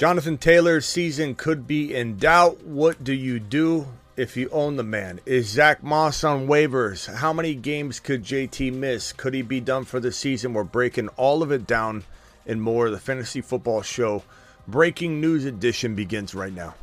[0.00, 2.64] Jonathan Taylor's season could be in doubt.
[2.64, 5.20] What do you do if you own the man?
[5.26, 7.14] Is Zack Moss on waivers?
[7.16, 9.12] How many games could JT miss?
[9.12, 10.54] Could he be done for the season?
[10.54, 12.04] We're breaking all of it down
[12.46, 12.88] and more.
[12.88, 14.22] The Fantasy Football Show
[14.66, 16.74] breaking news edition begins right now.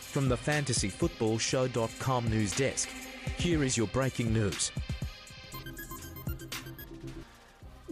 [0.00, 2.88] From the fantasyfootballshow.com news desk,
[3.38, 4.70] here is your breaking news.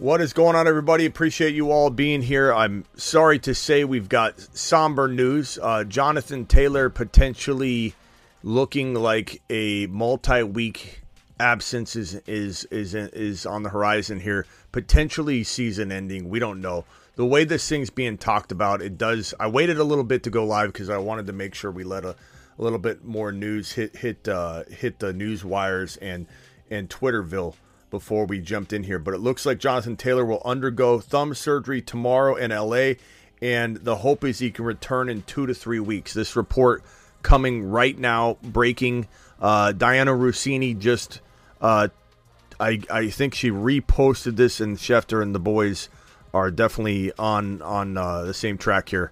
[0.01, 1.05] What is going on, everybody?
[1.05, 2.51] Appreciate you all being here.
[2.51, 5.59] I'm sorry to say we've got somber news.
[5.61, 7.93] Uh, Jonathan Taylor potentially
[8.41, 11.03] looking like a multi-week
[11.39, 14.47] absence is is is is on the horizon here.
[14.71, 16.29] Potentially season ending.
[16.29, 16.83] We don't know.
[17.15, 19.35] The way this thing's being talked about, it does.
[19.39, 21.83] I waited a little bit to go live because I wanted to make sure we
[21.83, 22.15] let a,
[22.57, 26.25] a little bit more news hit hit uh, hit the news wires and
[26.71, 27.53] and Twitterville
[27.91, 28.97] before we jumped in here.
[28.97, 32.93] But it looks like Jonathan Taylor will undergo thumb surgery tomorrow in LA,
[33.41, 36.13] and the hope is he can return in two to three weeks.
[36.13, 36.83] This report
[37.21, 39.07] coming right now, breaking.
[39.39, 41.19] Uh, Dianna Russini just,
[41.61, 41.89] uh,
[42.59, 45.89] I I think she reposted this, and Schefter and the boys
[46.33, 49.11] are definitely on on uh, the same track here.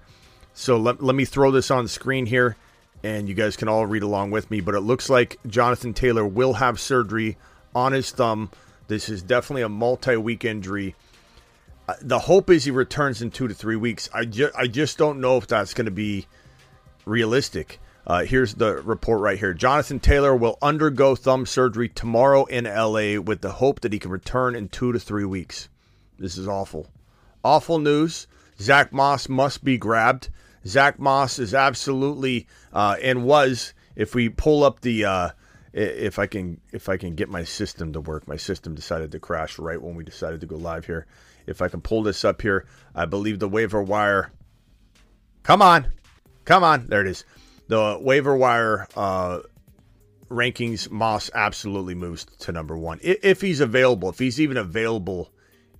[0.53, 2.57] So let, let me throw this on screen here,
[3.03, 4.61] and you guys can all read along with me.
[4.61, 7.37] But it looks like Jonathan Taylor will have surgery
[7.73, 8.51] on his thumb.
[8.89, 10.95] This is definitely a multi-week injury.
[11.87, 14.09] Uh, the hope is he returns in two to three weeks.
[14.11, 16.25] I just I just don't know if that's going to be
[17.05, 17.79] realistic.
[18.07, 19.53] Uh, here's the report right here.
[19.53, 24.09] Jonathan Taylor will undergo thumb surgery tomorrow in LA with the hope that he can
[24.09, 25.69] return in two to three weeks.
[26.17, 26.87] This is awful.
[27.43, 28.25] Awful news.
[28.59, 30.29] Zack Moss must be grabbed.
[30.65, 33.75] Zack Moss is absolutely uh, and was.
[33.95, 35.29] If we pull up the, uh,
[35.73, 39.19] if I can, if I can get my system to work, my system decided to
[39.19, 41.05] crash right when we decided to go live here.
[41.45, 44.31] If I can pull this up here, I believe the waiver wire.
[45.43, 45.87] Come on,
[46.45, 47.25] come on, there it is.
[47.67, 49.39] The waiver wire uh,
[50.29, 50.89] rankings.
[50.89, 54.09] Moss absolutely moves to number one if, he's available.
[54.09, 55.31] If he's even available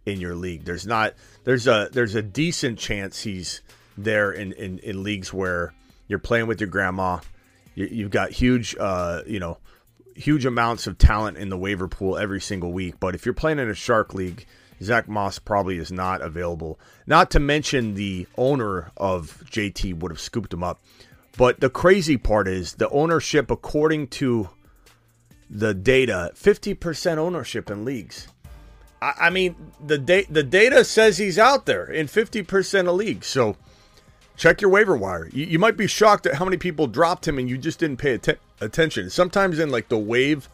[0.06, 0.66] in your league.
[0.66, 1.14] There's not
[1.44, 3.62] there's a there's a decent chance he's
[3.98, 5.74] there in in, in leagues where
[6.08, 7.20] you're playing with your grandma.
[7.76, 9.58] You, have got huge uh, you know
[10.20, 12.96] huge amounts of talent in the waiver pool every single week.
[13.00, 14.46] But if you're playing in a shark league,
[14.82, 16.80] Zack Moss probably is not available.
[17.08, 20.80] Not to mention the owner of JT would have scooped him up.
[21.38, 24.50] But the crazy part is the ownership, according to
[25.50, 28.28] the data, 50% ownership in leagues.
[29.02, 33.28] I, mean, the da- the data says he's out there in 50% of leagues.
[33.28, 33.56] So
[34.36, 35.30] check your waiver wire.
[35.32, 37.98] You, you, might be shocked at how many people dropped him and you just didn't
[37.98, 39.10] pay att- attention.
[39.10, 40.50] Sometimes in like the wave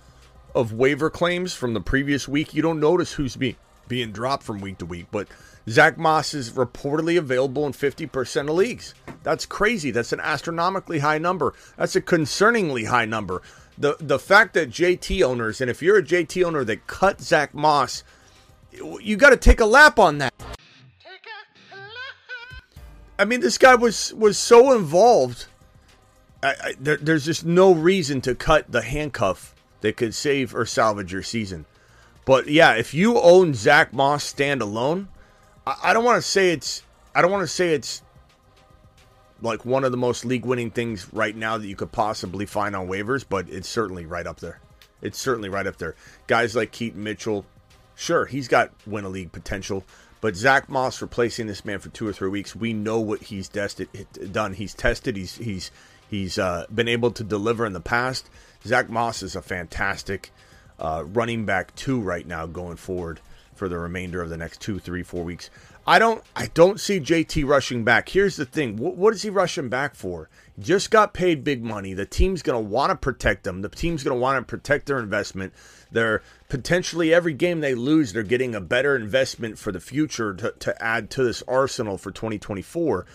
[0.54, 3.56] of waiver claims from the previous week, you don't notice who's being
[3.88, 5.06] being dropped from week to week.
[5.12, 5.28] But
[5.70, 8.96] Zack Moss is reportedly available in 50% of leagues.
[9.22, 9.92] That's crazy.
[9.92, 11.54] That's an astronomically high number.
[11.78, 13.42] That's a concerningly high number.
[13.78, 17.54] The the fact that JT owners, and if you're a JT owner that cut Zack
[17.54, 18.04] Moss
[19.02, 20.34] you got to take a lap on that.
[23.18, 25.46] I mean, this guy was was so involved.
[26.45, 30.66] I, I, there, there's just no reason to cut the handcuff that could save or
[30.66, 31.66] salvage your season.
[32.25, 35.07] But yeah, if you own Zack Moss standalone,
[35.66, 36.83] I, I don't want to say it's
[37.13, 38.01] I don't want to say it's
[39.41, 42.75] like one of the most league winning things right now that you could possibly find
[42.75, 44.59] on waivers, but it's certainly right up there.
[45.01, 45.95] It's certainly right up there.
[46.27, 47.45] Guys like Keaton Mitchell,
[47.95, 49.85] Sure, he's got win a league potential,
[50.19, 53.47] but Zack Moss replacing this man for two or three weeks, we know what he's
[53.47, 53.88] dested,
[54.31, 54.53] done.
[54.53, 55.16] He's tested.
[55.16, 55.72] He's he's
[56.10, 58.30] he's uh, been able to deliver in the past.
[58.66, 60.32] Zack Moss is a fantastic
[60.80, 63.20] uh, running back two right now going forward
[63.54, 65.50] for the remainder of the next two, three, four weeks.
[65.88, 68.10] I don't I don't see JT rushing back.
[68.10, 70.30] Here's the thing: what, is he rushing back for?
[70.60, 71.94] Just got paid big money.
[71.94, 73.62] The team's going to want to protect them.
[73.62, 75.54] The team's going to want to protect their investment.
[75.92, 80.54] They're potentially every game they lose, they're getting a better investment for the future to,
[80.60, 83.06] to add to this arsenal for 2024.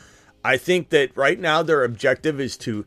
[0.45, 2.87] I think that right now their objective is to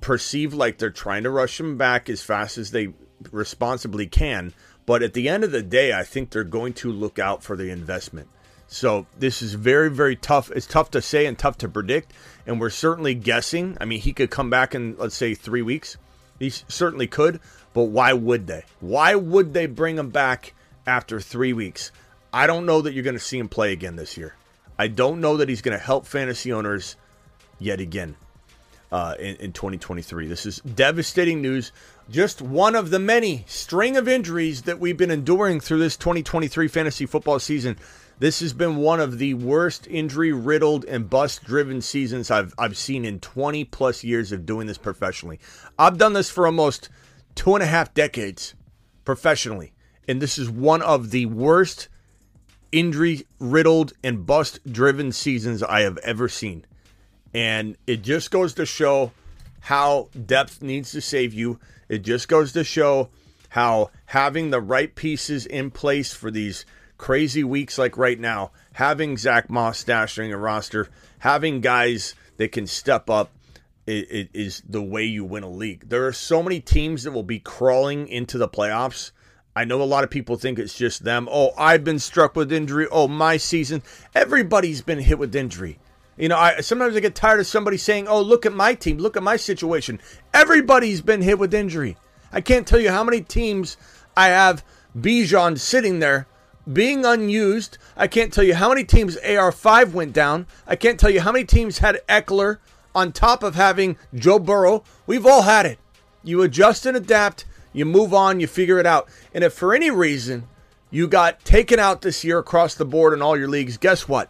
[0.00, 2.88] perceive like they're trying to rush him back as fast as they
[3.30, 4.52] responsibly can.
[4.86, 7.56] But at the end of the day, I think they're going to look out for
[7.56, 8.28] the investment.
[8.66, 10.50] So this is very, very tough.
[10.52, 12.12] It's tough to say and tough to predict.
[12.46, 13.76] And we're certainly guessing.
[13.80, 15.96] I mean, he could come back in, let's say, three weeks.
[16.38, 17.40] He certainly could.
[17.72, 18.64] But why would they?
[18.80, 20.54] Why would they bring him back
[20.86, 21.90] after three weeks?
[22.32, 24.34] I don't know that you're going to see him play again this year.
[24.80, 26.96] I don't know that he's going to help fantasy owners
[27.58, 28.16] yet again
[28.90, 30.26] uh, in, in 2023.
[30.26, 31.70] This is devastating news.
[32.10, 36.66] just one of the many string of injuries that we've been enduring through this 2023
[36.68, 37.76] fantasy football season.
[38.20, 42.78] This has been one of the worst injury riddled and bust driven seasons I've, I've
[42.78, 45.40] seen in 20 plus years of doing this professionally.
[45.78, 46.88] I've done this for almost
[47.34, 48.54] two and a half decades
[49.04, 49.74] professionally,
[50.08, 51.90] and this is one of the worst
[52.72, 56.64] injury riddled and bust driven seasons I have ever seen.
[57.32, 59.12] And it just goes to show
[59.60, 61.60] how depth needs to save you.
[61.88, 63.10] It just goes to show
[63.50, 66.64] how having the right pieces in place for these
[66.98, 70.88] crazy weeks like right now, having Zack Moss stashing a roster,
[71.18, 73.30] having guys that can step up
[73.86, 75.88] it, it is the way you win a league.
[75.88, 79.10] There are so many teams that will be crawling into the playoffs.
[79.60, 81.28] I know a lot of people think it's just them.
[81.30, 82.86] Oh, I've been struck with injury.
[82.90, 83.82] Oh, my season.
[84.14, 85.78] Everybody's been hit with injury.
[86.16, 88.96] You know, I sometimes I get tired of somebody saying, "Oh, look at my team.
[88.96, 90.00] Look at my situation."
[90.32, 91.98] Everybody's been hit with injury.
[92.32, 93.76] I can't tell you how many teams
[94.16, 94.64] I have
[94.98, 96.26] Bijan sitting there
[96.70, 97.76] being unused.
[97.98, 100.46] I can't tell you how many teams AR5 went down.
[100.66, 102.60] I can't tell you how many teams had Ekeler
[102.94, 104.84] on top of having Joe Burrow.
[105.06, 105.78] We've all had it.
[106.24, 109.08] You adjust and adapt, you move on, you figure it out.
[109.34, 110.48] And if for any reason
[110.90, 114.28] you got taken out this year across the board in all your leagues, guess what?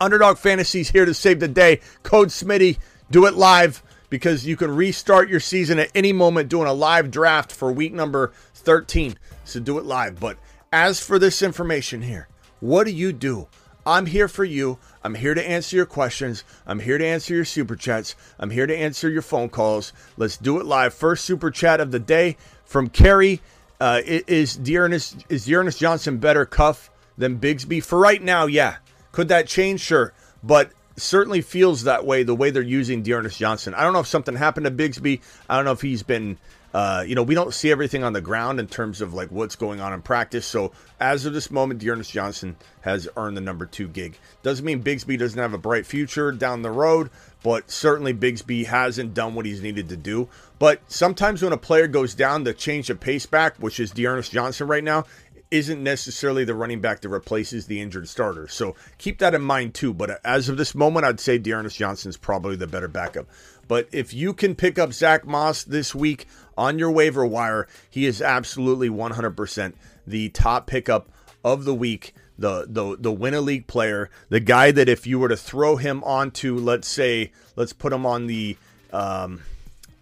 [0.00, 1.80] Underdog Fantasy's here to save the day.
[2.02, 2.78] Code Smitty,
[3.10, 7.10] do it live because you can restart your season at any moment doing a live
[7.10, 9.16] draft for week number 13.
[9.44, 10.18] So do it live.
[10.18, 10.38] But
[10.72, 12.28] as for this information here,
[12.60, 13.48] what do you do?
[13.86, 14.78] I'm here for you.
[15.02, 16.44] I'm here to answer your questions.
[16.66, 18.14] I'm here to answer your super chats.
[18.38, 19.92] I'm here to answer your phone calls.
[20.16, 20.92] Let's do it live.
[20.92, 23.40] First super chat of the day from Carrie.
[23.80, 28.44] Uh, is D'Ernest is D'Ernest Johnson better cuff than Bigsby for right now?
[28.44, 28.76] Yeah.
[29.12, 29.80] Could that change?
[29.80, 30.12] Sure,
[30.42, 32.22] but certainly feels that way.
[32.22, 33.74] The way they're using D'Ernest Johnson.
[33.74, 35.20] I don't know if something happened to Bigsby.
[35.48, 36.36] I don't know if he's been
[36.72, 39.56] uh, you know, we don't see everything on the ground in terms of like what's
[39.56, 40.46] going on in practice.
[40.46, 44.16] So as of this moment, D'Ernest Johnson has earned the number two gig.
[44.42, 47.10] Doesn't mean Bigsby doesn't have a bright future down the road,
[47.42, 50.28] but certainly Bigsby hasn't done what he's needed to do.
[50.58, 54.30] But sometimes when a player goes down, the change of pace back, which is D'Ernest
[54.30, 55.04] Johnson right now,
[55.50, 58.46] isn't necessarily the running back that replaces the injured starter.
[58.46, 59.92] So keep that in mind too.
[59.92, 63.26] But as of this moment, I'd say D'Ernest Johnson is probably the better backup.
[63.66, 66.26] But if you can pick up Zack Moss this week,
[66.60, 69.72] on your waiver wire, he is absolutely 100%
[70.06, 71.08] the top pickup
[71.42, 72.14] of the week.
[72.38, 75.76] The, the the win a league player, the guy that if you were to throw
[75.76, 78.56] him onto, let's say, let's put him on the
[78.94, 79.42] um,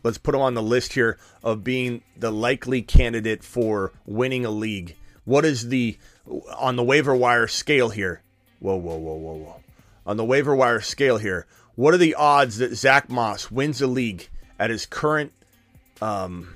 [0.05, 4.51] let's put him on the list here of being the likely candidate for winning a
[4.51, 4.97] league.
[5.25, 5.99] What is the
[6.57, 8.23] on the waiver wire scale here?
[8.61, 9.61] Whoa, whoa, whoa, whoa, whoa.
[10.07, 13.89] On the waiver wire scale here, what are the odds that Zack Moss wins a
[13.89, 14.29] league
[14.61, 15.33] at his current
[16.01, 16.55] um,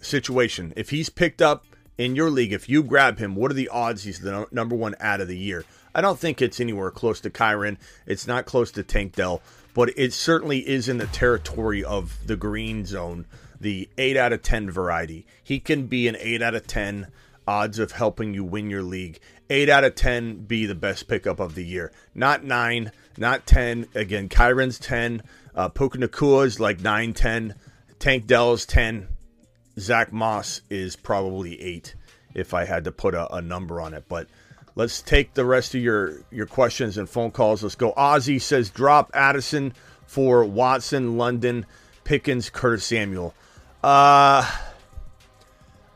[0.00, 0.72] situation.
[0.76, 1.64] If he's picked up
[1.98, 4.76] in your league, if you grab him, what are the odds he's the no- number
[4.76, 5.64] one add of the year?
[5.94, 7.78] I don't think it's anywhere close to Kyren.
[8.04, 9.40] It's not close to Tank Dell,
[9.72, 13.24] but it certainly is in the territory of the green zone,
[13.60, 15.26] the 8 out of 10 variety.
[15.42, 17.08] He can be an 8 out of 10
[17.48, 19.20] odds of helping you win your league.
[19.48, 21.92] 8 out of 10 be the best pickup of the year.
[22.14, 23.86] Not 9, not 10.
[23.94, 25.22] Again, Kyren's 10.
[25.54, 27.54] Uh, Puka Nacua is like 9, 10.
[27.98, 29.08] Tank Dell's 10.
[29.78, 31.94] Zack Moss is probably 8
[32.34, 34.04] if I had to put a, a, number on it.
[34.08, 34.28] But
[34.74, 37.62] let's take the rest of your, your questions and phone calls.
[37.62, 37.92] Let's go.
[37.92, 39.74] Ozzy says drop Addison
[40.06, 41.66] for Watson, London,
[42.04, 43.34] Pickens, Curtis Samuel.
[43.82, 44.50] Uh,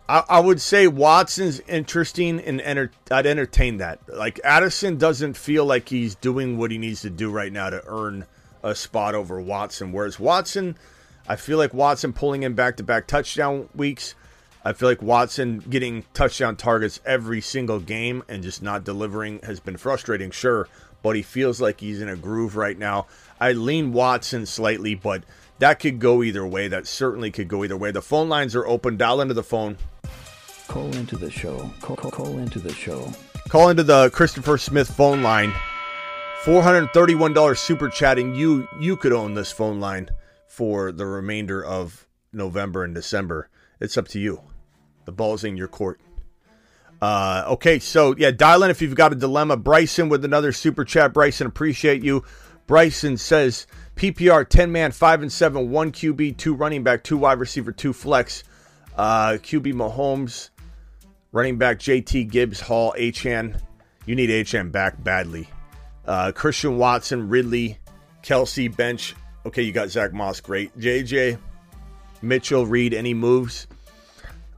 [0.08, 4.00] I, I would say Watson's interesting and enter, I'd entertain that.
[4.08, 7.82] Like Addison doesn't feel like he's doing what he needs to do right now to
[7.86, 8.26] earn
[8.62, 10.76] a spot over Watson, whereas Watson–
[11.28, 14.14] I feel like Watson pulling in back to back touchdown weeks.
[14.64, 19.58] I feel like Watson getting touchdown targets every single game and just not delivering has
[19.58, 20.68] been frustrating, sure,
[21.02, 23.06] but he feels like he's in a groove right now.
[23.40, 25.22] I lean Watson slightly, but
[25.60, 26.68] that could go either way.
[26.68, 27.90] That certainly could go either way.
[27.90, 28.98] The phone lines are open.
[28.98, 29.78] Dial into the phone.
[30.68, 31.70] Call into the show.
[31.80, 33.10] Call, call, call into the show.
[33.48, 35.52] Call into the Christopher Smith phone line.
[36.42, 38.34] $431 super chatting.
[38.34, 40.10] You you could own this phone line
[40.60, 43.48] for the remainder of November and December.
[43.80, 44.42] It's up to you.
[45.06, 46.02] The ball's in your court.
[47.00, 49.56] Uh, okay, so yeah, dial in if you've got a dilemma.
[49.56, 51.14] Bryson with another super chat.
[51.14, 52.24] Bryson, appreciate you.
[52.66, 57.40] Bryson says PPR 10 man, 5 and 7, 1 QB, 2 running back, 2 wide
[57.40, 58.44] receiver, 2 flex.
[58.98, 60.50] Uh, QB Mahomes,
[61.32, 63.58] running back JT Gibbs, Hall, Achane.
[64.04, 65.48] You need Achane back badly.
[66.04, 67.78] Uh, Christian Watson, Ridley,
[68.22, 69.14] Kelce, bench,
[69.46, 70.78] Okay, you got Zack Moss, great.
[70.78, 71.38] JJ,
[72.20, 73.66] Mitchell, Reed, any moves?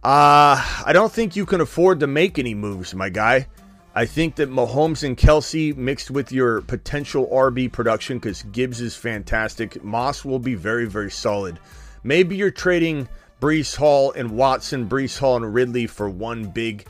[0.03, 3.47] Uh, I don't think you can afford to make any moves, my guy.
[3.95, 8.97] I think that Mahomes and Kelce mixed with your potential RB production, because Gibbs is
[8.97, 11.61] fantastic, Moss will be very, very solid.
[12.03, 13.09] Maybe you're trading
[13.41, 16.87] Breece Hall and Watson, Breece Hall and Ridley for one big,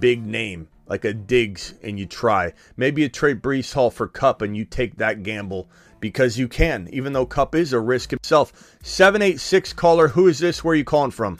[0.00, 2.52] big name, like a Diggs, and you try.
[2.76, 5.68] Maybe you trade Breece Hall for Kupp and you take that gamble
[6.00, 8.76] because you can, even though Kupp is a risk himself.
[8.82, 10.62] 786 caller, who is this?
[10.62, 11.38] Where are you calling from?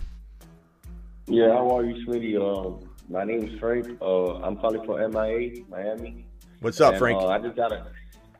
[1.26, 2.36] Yeah, how are you, sweetie?
[2.36, 2.70] Uh,
[3.08, 3.86] my name is Frank.
[4.00, 6.24] Uh, I'm calling for MIA, Miami.
[6.60, 7.20] What's up, And, Frank?
[7.20, 7.86] Uh, I just got a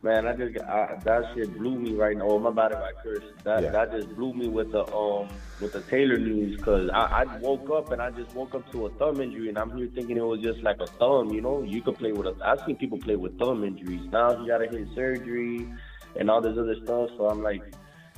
[0.03, 0.27] man.
[0.27, 2.29] I just got, I, that shit blew me right now.
[2.29, 3.25] Oh, my if I curse.
[3.45, 3.71] That Yeah.
[3.71, 5.29] that just blew me with the um
[5.61, 8.87] with the Taylor news because I, I woke up and I just woke up to
[8.87, 11.31] a thumb injury and I'm here thinking it was just like a thumb.
[11.31, 12.37] You know, you could play with a.
[12.45, 14.09] I've seen people play with thumb injuries.
[14.11, 15.69] Now he got to hit surgery
[16.19, 17.11] and all this other stuff.
[17.17, 17.63] So I'm like,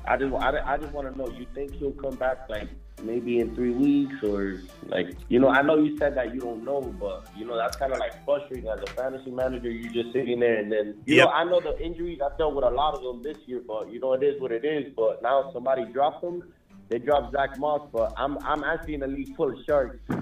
[0.06, 1.28] I just I, I just want to know.
[1.28, 2.68] You think he'll come back like?
[3.02, 6.64] Maybe in three weeks, or like you know, I know you said that you don't
[6.66, 9.70] know, but you know that's kind of like frustrating as a fantasy manager.
[9.70, 11.24] You're just sitting there, and then you Yep.
[11.24, 12.18] know I know the injuries.
[12.22, 14.52] I dealt with a lot of them this year, but you know it is what
[14.52, 14.92] it is.
[14.94, 16.42] But now somebody dropped them.
[16.90, 19.96] They dropped Zack Moss, but I'm I'm actually in a league full of sharks.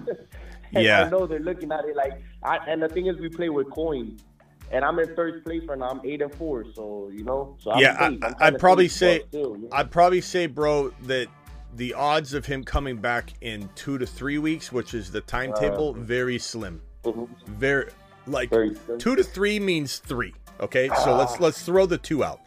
[0.71, 1.01] Yeah.
[1.01, 2.13] I know they're looking at it like.
[2.45, 4.23] I, and the thing is, we play with coins.
[4.71, 5.89] And I'm in third place right now.
[5.89, 7.57] I'm eight and four, so you know.
[7.59, 8.23] So I'm yeah, safe.
[8.23, 9.69] I, I'd probably say, still, you know.
[9.73, 11.29] I'd probably say, bro, that
[11.75, 15.95] the odds of him coming back in two to three weeks, which is the timetable,
[15.95, 16.83] very slim.
[17.05, 17.29] Mhm.
[17.47, 17.87] Very
[18.27, 18.99] like Very slim.
[18.99, 20.35] two to three means three.
[20.61, 22.41] Okay, so let's let's throw the two out.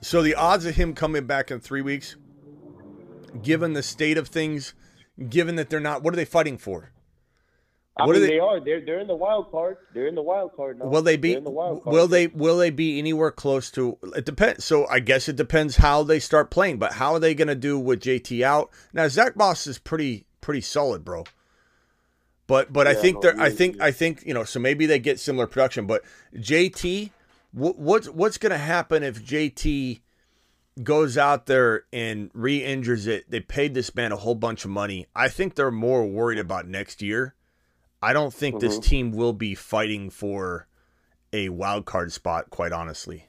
[0.00, 2.16] So the odds of him coming back in three weeks,
[3.42, 4.74] given the state of things,
[5.28, 6.90] given that they're not, what are they fighting for?
[7.96, 8.58] I What are they- they, are.
[8.58, 9.76] They're they're in the wild card.
[9.92, 10.86] They're in the wild card now.
[10.86, 11.34] Will they be?
[11.34, 11.92] The wild card.
[11.92, 12.26] Will they?
[12.28, 13.98] Will they be anywhere close to?
[14.16, 14.64] It depends.
[14.64, 16.78] So I guess it depends how they start playing.
[16.78, 18.70] But how are they going to do with JT out?
[18.94, 21.24] Now Zack Moss is pretty pretty solid, bro.
[22.46, 23.36] But but I think no, they're.
[23.36, 24.44] he I think he I think you know.
[24.44, 25.86] So maybe they get similar production.
[25.86, 26.02] But
[26.34, 27.10] JT,
[27.52, 30.00] what what's what's going to happen if JT
[30.82, 33.30] goes out there and re-injures it?
[33.30, 35.06] They paid this man a whole bunch of money.
[35.14, 37.34] I think they're more worried about next year.
[38.02, 38.82] I don't think this Mhm.
[38.84, 40.66] team will be fighting for
[41.32, 43.26] a wild card spot, quite honestly.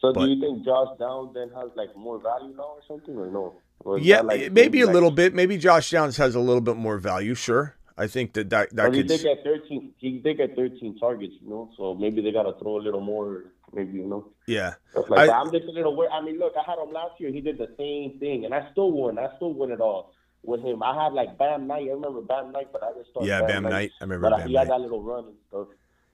[0.00, 3.16] So but- do you think Josh Downs then has like more value now or something
[3.16, 3.54] or no?
[3.80, 5.34] Or Yeah, like, maybe a like- little bit.
[5.34, 7.34] Maybe Josh Downs has a little bit more value.
[7.34, 9.08] Sure, I think that that, that could.
[9.44, 9.94] thirteen.
[9.98, 11.70] He did get thirteen targets, you know.
[11.76, 13.52] So maybe they got to throw a little more.
[13.72, 14.26] Maybe you know.
[14.46, 14.74] Yeah,
[15.08, 16.10] like I, I'm just a little worried.
[16.12, 17.30] I mean, look, I had him last year.
[17.30, 19.18] He did the same thing, and I still won.
[19.18, 20.82] I still won it all with him.
[20.82, 21.88] I had like Bam Knight.
[21.88, 23.92] I remember Bam Knight, but I just started yeah, Bam Knight.
[24.00, 25.68] I remember But Bam he had that little run and stuff.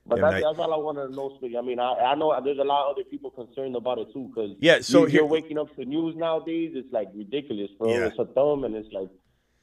[0.05, 1.57] But Bam that's, that's all I wanted to know, Spiggy.
[1.57, 4.31] I mean, I, I know there's a lot of other people concerned about it too,
[4.33, 6.71] because Yeah, so you, here- you're waking up to news nowadays.
[6.75, 7.89] It's like ridiculous, bro.
[7.89, 8.07] Yeah.
[8.07, 9.09] It's a thumb, and it's like,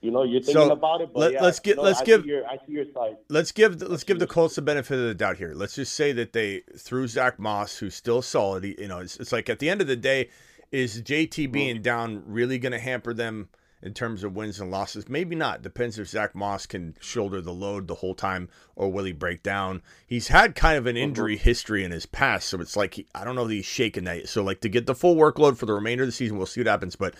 [0.00, 1.10] you know, you're thinking So, about it.
[1.14, 3.16] But let- yeah, let's get- let's I give- See your, I see your side.
[3.30, 5.52] Let's give the, let's give the Colts the benefit of the doubt here.
[5.54, 8.64] Let's just say that they threw Zack Moss, who's still solid.
[8.64, 10.28] You know, it's, it's like at the end of the day,
[10.72, 11.52] is JT mm-hmm.
[11.52, 13.48] being down really going to hamper them
[13.84, 15.08] in terms of wins and losses?
[15.08, 15.62] Maybe not.
[15.62, 19.44] Depends if Zack Moss can shoulder the load the whole time or will he break
[19.44, 19.82] down.
[20.06, 21.04] He's had kind of an mm-hmm.
[21.04, 24.04] injury history in his past, so it's like he, I don't know that he's shaking
[24.04, 24.28] that.
[24.28, 26.60] So like to get the full workload for the remainder of the season, we'll see
[26.60, 26.96] what happens.
[26.96, 27.14] But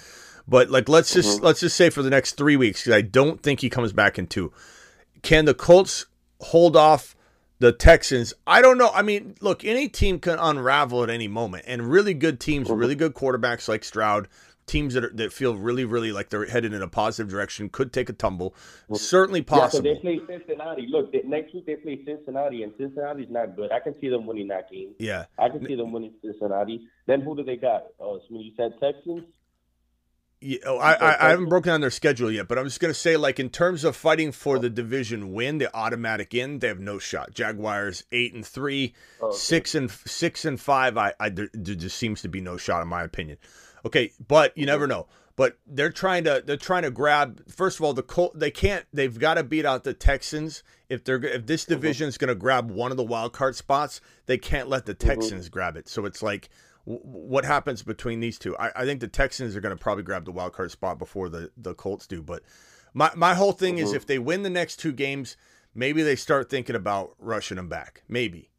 [0.48, 1.46] but like let's just mm-hmm.
[1.46, 4.18] let's just say for the next three weeks because I don't think he comes back
[4.18, 4.52] in two
[5.24, 6.06] can the Colts
[6.40, 7.16] hold off
[7.58, 8.34] the Texans?
[8.46, 8.90] I don't know.
[8.94, 12.78] I mean, look, any team can unravel at any moment, and really good teams, mm-hmm.
[12.78, 14.28] really good quarterbacks like Stroud,
[14.66, 17.92] teams that are, that feel really, really like they're headed in a positive direction, could
[17.92, 18.54] take a tumble.
[18.88, 19.86] Well, Certainly possible.
[19.86, 20.86] Yeah, so they play Cincinnati.
[20.88, 23.72] Look, they, next week they play Cincinnati, and Cincinnati's not good.
[23.72, 24.94] I can see them winning that game.
[24.98, 25.26] Yeah.
[25.38, 26.86] I can see them winning Cincinnati.
[27.06, 27.84] Then who do they got?
[28.00, 29.24] Oh, so you said Texans.
[30.40, 32.92] Yeah, oh, I, I, I haven't broken down their schedule yet, but I'm just gonna
[32.92, 34.70] say, like in terms of fighting for the oh.
[34.70, 37.32] division win, the automatic in, they have no shot.
[37.32, 39.36] Jaguars eight and three, Oh, okay.
[39.38, 40.98] six and six and five.
[40.98, 43.38] I, I there, there just seems to be no shot in my opinion.
[43.84, 45.06] Okay, but you never know.
[45.36, 47.50] But they're trying to they're trying to grab.
[47.50, 48.86] First of all, the Col- they can't.
[48.92, 51.74] They've got to beat out the Texans if they're if this mm-hmm.
[51.74, 54.00] division is going to grab one of the wild card spots.
[54.26, 55.08] They can't let the mm-hmm.
[55.08, 55.88] Texans grab it.
[55.88, 56.48] So it's like.
[56.86, 58.54] w- What happens between these two?
[58.58, 61.30] I, I think the Texans are going to probably grab the wild card spot before
[61.30, 62.22] the, the Colts do.
[62.22, 62.42] But
[62.92, 63.96] my, my whole thing is mm-hmm.
[63.96, 65.36] if they win the next two games,
[65.74, 68.02] maybe they start thinking about rushing them back.
[68.06, 68.50] Maybe.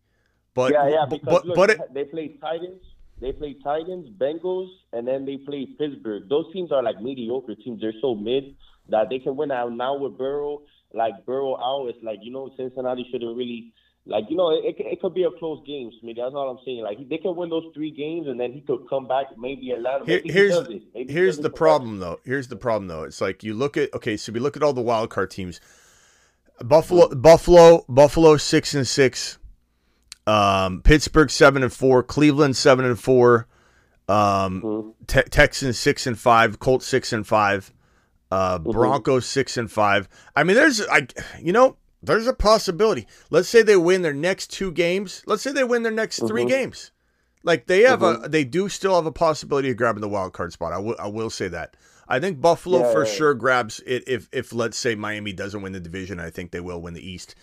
[0.55, 1.05] But yeah, yeah.
[1.07, 2.81] but Because but, look, but it, they play Titans,
[3.21, 6.27] they play Titans, Bengals, and then they play Pittsburgh.
[6.29, 7.81] Those teams are like mediocre teams.
[7.81, 8.55] They're so mid
[8.89, 10.61] that they can win out now with Burrow.
[10.93, 13.73] Like Burrow out, it's like you know Cincinnati shouldn't really
[14.07, 15.89] like you know, it, it could be a close game.
[16.03, 16.17] Smitty.
[16.17, 16.83] That's all I'm saying.
[16.83, 19.25] Like they can win those three games, and then he could come back.
[19.37, 20.05] Maybe Atlanta.
[20.05, 22.19] Here, Maybe he here's he here's the problem though.
[22.23, 23.03] Here's the problem though.
[23.03, 25.59] It's like you look at okay, so we look at all the wild card teams.
[26.63, 29.39] Buffalo, Buffalo, Buffalo six and six.
[30.27, 32.01] Um, Pittsburgh seven and four.
[32.03, 33.47] Cleveland seven and four.
[34.07, 34.93] Um, Mhm.
[35.07, 36.59] Te- Texans six and five.
[36.59, 37.71] Colts six and five.
[38.31, 40.09] Uh, Broncos six and five.
[40.35, 43.07] I mean, there's like you know, there's a possibility.
[43.29, 45.23] Let's say they win their next two games.
[45.25, 46.49] Let's say they win their next three Mhm.
[46.49, 46.91] games.
[47.43, 50.51] Like they have a, they do still have a possibility of grabbing the wild card
[50.51, 50.73] spot.
[50.73, 51.75] I will, say that.
[52.09, 55.73] I think Buffalo Yeah, for sure grabs it if, if let's say Miami doesn't win
[55.73, 56.19] the division.
[56.19, 57.35] I think they will win the East.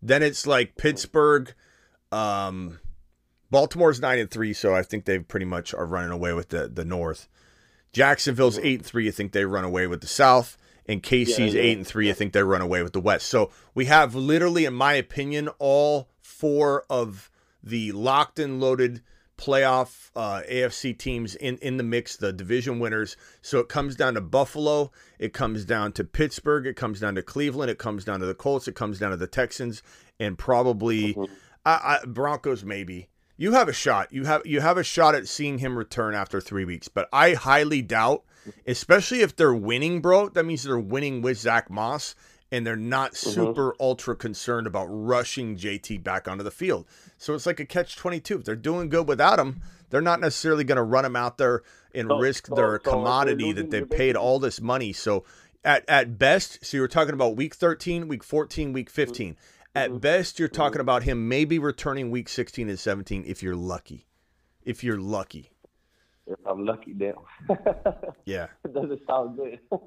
[0.00, 1.52] Then it's like Pittsburgh,
[2.12, 2.78] um,
[3.50, 6.68] Baltimore's nine and three, so I think they pretty much are running away with the
[6.68, 7.28] the North.
[7.92, 9.08] Jacksonville's eight and three.
[9.08, 12.10] I think they run away with the South, and KC's Yeah, eight and three.
[12.10, 13.26] I think they run away with the West.
[13.26, 17.30] So we have literally, in my opinion, all four of
[17.62, 19.02] the locked and loaded
[19.38, 23.16] playoff uh, AFC teams in in the mix, the division winners.
[23.40, 27.22] So it comes down to Buffalo, it comes down to Pittsburgh, it comes down to
[27.22, 29.82] Cleveland, it comes down to the Colts, it comes down to the Texans,
[30.20, 31.16] and probably
[31.68, 33.08] I, I, Broncos maybe.
[33.36, 34.12] You have a shot.
[34.12, 37.34] You have you have a shot at seeing him return after three weeks, but I
[37.34, 38.24] highly doubt,
[38.66, 40.28] especially if they're winning, bro.
[40.30, 42.16] That means they're winning with Zack Moss,
[42.50, 46.86] and they're not super ultra concerned about rushing JT back onto the field.
[47.16, 48.38] So it's like a catch twenty two.
[48.38, 49.60] If they're doing good without him,
[49.90, 51.62] they're not necessarily going to run him out there
[51.94, 54.92] and So- risk so- their so commodity that they've paid all this money.
[54.92, 55.22] So
[55.64, 59.36] at at best, so you were talking about week thirteen, week fourteen, week 15
[59.78, 59.98] At mm-hmm.
[59.98, 60.56] best, you're mm-hmm.
[60.56, 64.06] talking about him maybe returning week sixteen and seventeen if you're lucky.
[64.64, 65.52] If you're lucky,
[66.26, 67.14] If I'm lucky, damn.
[68.24, 68.48] yeah.
[68.64, 69.60] it doesn't sound good.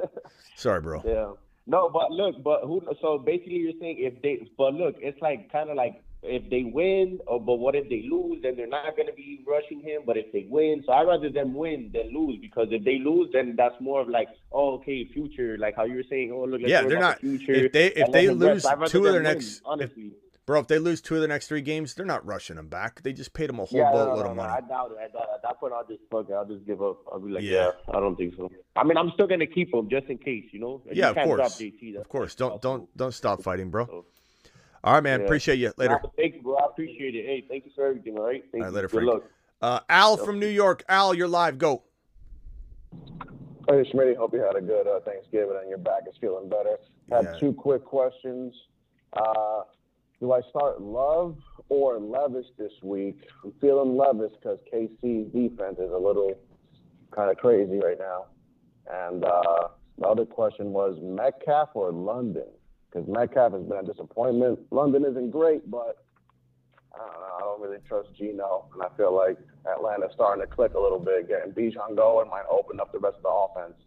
[0.55, 1.01] Sorry, bro.
[1.05, 1.33] Yeah.
[1.67, 2.81] No, but look, but who?
[3.01, 6.63] So basically, you're saying if they, but look, it's like kind of like if they
[6.63, 8.41] win, or but what if they lose?
[8.43, 10.01] Then they're not going to be rushing him.
[10.05, 13.29] But if they win, so I'd rather them win than lose because if they lose,
[13.33, 16.61] then that's more of like, oh, okay, future, like how you were saying, oh, look,
[16.63, 17.53] Yeah, they're not- the future.
[17.65, 18.65] if they- if they them rest.
[18.65, 20.11] lose two of their win, next- if- honestly.
[20.47, 23.03] Bro, if they lose two of the next three games, they're not rushing him back.
[23.03, 24.53] They just paid him a whole Yeah, boatload no, of no, money.
[24.53, 24.97] I doubt it.
[24.97, 25.35] I doubt it.
[25.35, 26.33] At that point, I'll just fuck it.
[26.33, 26.97] I'll just give up.
[27.11, 27.71] I'll be like, Yeah.
[27.87, 28.51] yeah, I don't think so.
[28.75, 30.81] I mean, I'm still gonna keep them just in case, you know.
[30.87, 31.57] You yeah, of can't course.
[31.61, 32.35] JT, Of course.
[32.35, 33.85] Don't don't don't stop fighting, bro.
[33.85, 34.05] So-
[34.83, 35.19] All right, man.
[35.19, 35.25] Yeah.
[35.25, 35.71] Appreciate you.
[35.77, 35.99] Later.
[36.03, 36.55] Nah, thank you, bro.
[36.55, 37.25] I appreciate it.
[37.25, 38.17] Hey, thank you for everything.
[38.17, 38.43] All right.
[38.51, 38.75] Thank All right, you.
[38.75, 39.23] later, Good luck.
[39.61, 40.83] Uh, Al from New York.
[40.89, 41.57] Al, you're live.
[41.59, 41.83] Go.
[43.69, 46.77] Hey, Schmitty, hope you had a good uh, Thanksgiving and your back is feeling better.
[47.11, 47.39] I Have Yeah.
[47.39, 48.53] two quick questions.
[49.13, 49.61] Uh,
[50.19, 51.37] do I start Love
[51.69, 53.17] or Levis this week?
[53.43, 56.33] I'm feeling Levis because KC's defense is a little
[57.11, 58.25] kind of crazy right now.
[58.91, 59.67] And uh,
[59.99, 62.47] the other question was Metcalf or London?
[62.91, 64.59] Because Metcalf has been a disappointment.
[64.69, 66.03] London isn't great, but
[66.93, 67.35] I don't know.
[67.37, 70.99] I don't really trust Geno, and I feel like Atlanta's starting to click a little
[70.99, 71.29] bit.
[71.29, 73.29] Getting Bijan going might open up the rest of the
[73.61, 73.79] offense.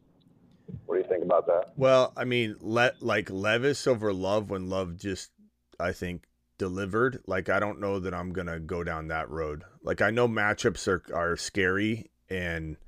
[0.86, 1.72] What do you think about that?
[1.76, 5.30] Well, I mean, let like Levis over Love when Love just,
[5.78, 6.24] I think,
[6.56, 7.22] delivered.
[7.26, 9.64] Like, I don't know that I'm gonna go down that road.
[9.82, 12.78] Like, I know matchups are are scary, and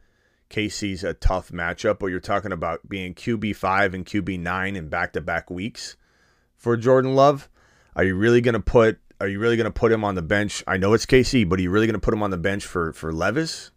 [0.49, 1.99] KC's a tough matchup.
[1.99, 5.97] But you're talking about being QB five and QB nine in back to back weeks
[6.57, 7.49] for Jordan Love.
[7.95, 8.99] Are you really gonna put?
[9.21, 10.63] Are you really gonna put him on the bench?
[10.67, 12.93] I know it's KC, but are you really gonna put him on the bench for
[12.93, 13.71] for Levis?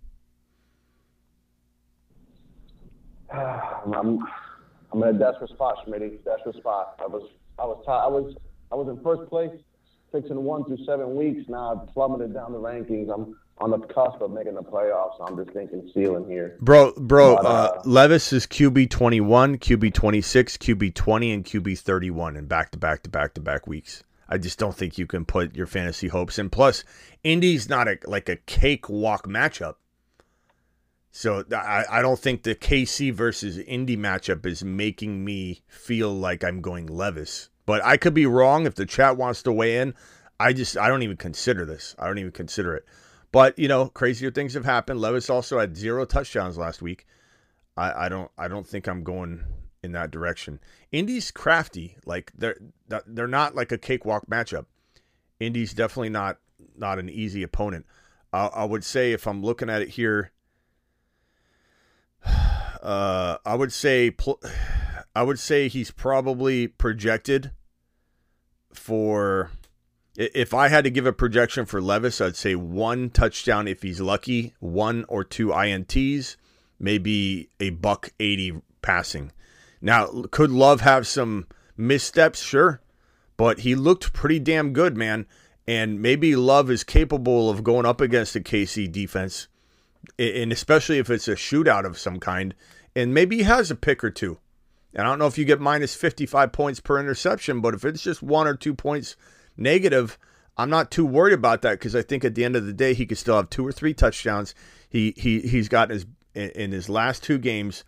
[3.34, 4.20] I'm,
[4.92, 6.24] I'm in a desperate spot, Schmitty.
[6.26, 7.00] Desperate spot.
[7.00, 8.36] I was, I was, ti I was,
[8.72, 9.52] I was in first place,
[10.12, 11.44] six and one through seven weeks.
[11.48, 13.13] Now I've plummeted down the rankings.
[13.13, 15.15] I'm on the cusp of making the playoffs.
[15.22, 16.58] I'm just thinking ceiling here.
[16.62, 21.78] Bro, bro, But, uh, uh, Levis is QB 21, QB 26, QB 20, and QB
[21.80, 24.04] 31 in back to back to back to back weeks.
[24.30, 26.50] I just don't think you can put your fantasy hopes in.
[26.50, 26.84] Plus,
[27.24, 29.76] Indy's not a like a cakewalk matchup.
[31.12, 36.43] So I, I don't think the KC versus Indy matchup is making me feel like
[36.43, 37.50] I'm going Levis.
[37.65, 39.95] But I could be wrong if the chat wants to weigh in.
[40.39, 41.95] I just I don't even consider this.
[41.98, 42.86] I don't even consider it.
[43.32, 45.00] But you know, crazier things have happened.
[45.00, 47.06] Levis also had zero touchdowns last week.
[47.78, 49.44] I, I don't I don't think I'm going
[49.84, 50.60] in that direction.
[50.92, 51.98] Indy's crafty.
[52.06, 52.58] Like they're
[53.06, 54.65] they're not like a cakewalk matchup.
[55.39, 56.38] Indy's definitely not
[56.76, 57.86] not an easy opponent.
[58.34, 60.32] Uh, I would say if I'm looking at it here,
[62.26, 64.42] uh, I would say pl-
[65.15, 67.52] I would say he's probably projected
[68.74, 69.52] for
[70.20, 74.02] if I had to give a projection for Levis, I'd say one touchdown if he's
[74.02, 76.36] lucky, one or two INTs,
[76.78, 79.32] maybe a buck 80 passing.
[79.82, 82.42] Now, could Love have some missteps?
[82.42, 82.82] Sure.
[83.38, 85.26] But he looked pretty damn good, man.
[85.66, 89.48] And maybe Love is capable of going up against the KC defense,
[90.18, 92.54] and especially if it's a shootout of some kind.
[92.94, 94.40] And maybe he has a pick or two.
[94.94, 98.04] And I don't know if you get minus 55 points per interception, but if it's
[98.04, 99.16] just one or two points
[99.60, 100.17] negative,
[100.58, 102.93] I'm not too worried about that because I think at the end of the day
[102.93, 104.54] he could still have two or three touchdowns.
[104.89, 107.84] He he he's got his in his last two games,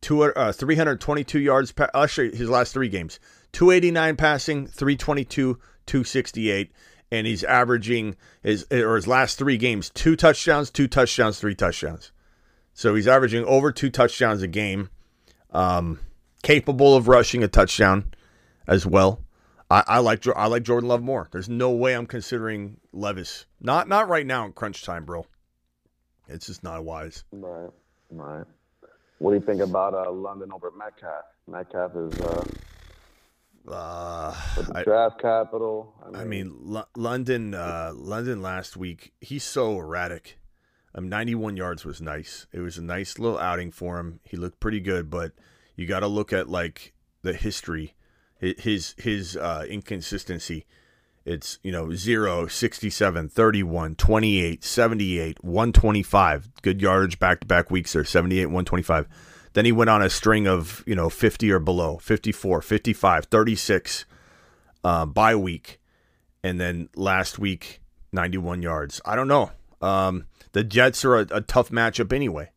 [0.00, 1.72] two uh, 322 yards.
[1.94, 3.18] Actually, his last three games,
[3.52, 5.54] 289 passing, 322,
[5.86, 6.72] 268,
[7.10, 12.12] and he's averaging his or his last three games two touchdowns, two touchdowns, three touchdowns.
[12.74, 14.88] So he's averaging over two touchdowns a game.
[15.50, 15.98] Um,
[16.42, 18.12] capable of rushing a touchdown
[18.66, 19.20] as well.
[19.72, 21.28] I, I like I like Jordan Love more.
[21.32, 23.46] There's no way I'm considering Levis.
[23.58, 25.24] Not not right now in crunch time, bro.
[26.28, 27.24] It's just not wise.
[27.32, 27.70] Right,
[28.10, 28.44] right.
[29.18, 31.24] What do you think about uh, London over Metcalf?
[31.48, 32.44] Metcalf is uh,
[33.72, 35.94] uh, the I, draft capital.
[36.04, 37.54] I mean, I mean L- London.
[37.54, 39.14] Uh, London last week.
[39.22, 40.38] He's so erratic.
[40.94, 42.46] Um, 91 yards was nice.
[42.52, 44.20] It was a nice little outing for him.
[44.24, 45.32] He looked pretty good, but
[45.76, 47.94] you got to look at like the history
[48.42, 50.66] his his uh, inconsistency.
[51.24, 56.50] It's, you know, 0, 67, 31, 28, 78, 125.
[56.62, 59.06] Good yardage back to back weeks there, 78, 125.
[59.52, 64.04] Then he went on a string of, you know, 50 or below, 54, 55, 36
[64.82, 65.80] uh, bye week.
[66.42, 67.80] And then last week,
[68.12, 69.00] 91 yards.
[69.04, 69.52] I don't know.
[69.80, 72.50] Um, the Jets are a, a tough matchup anyway.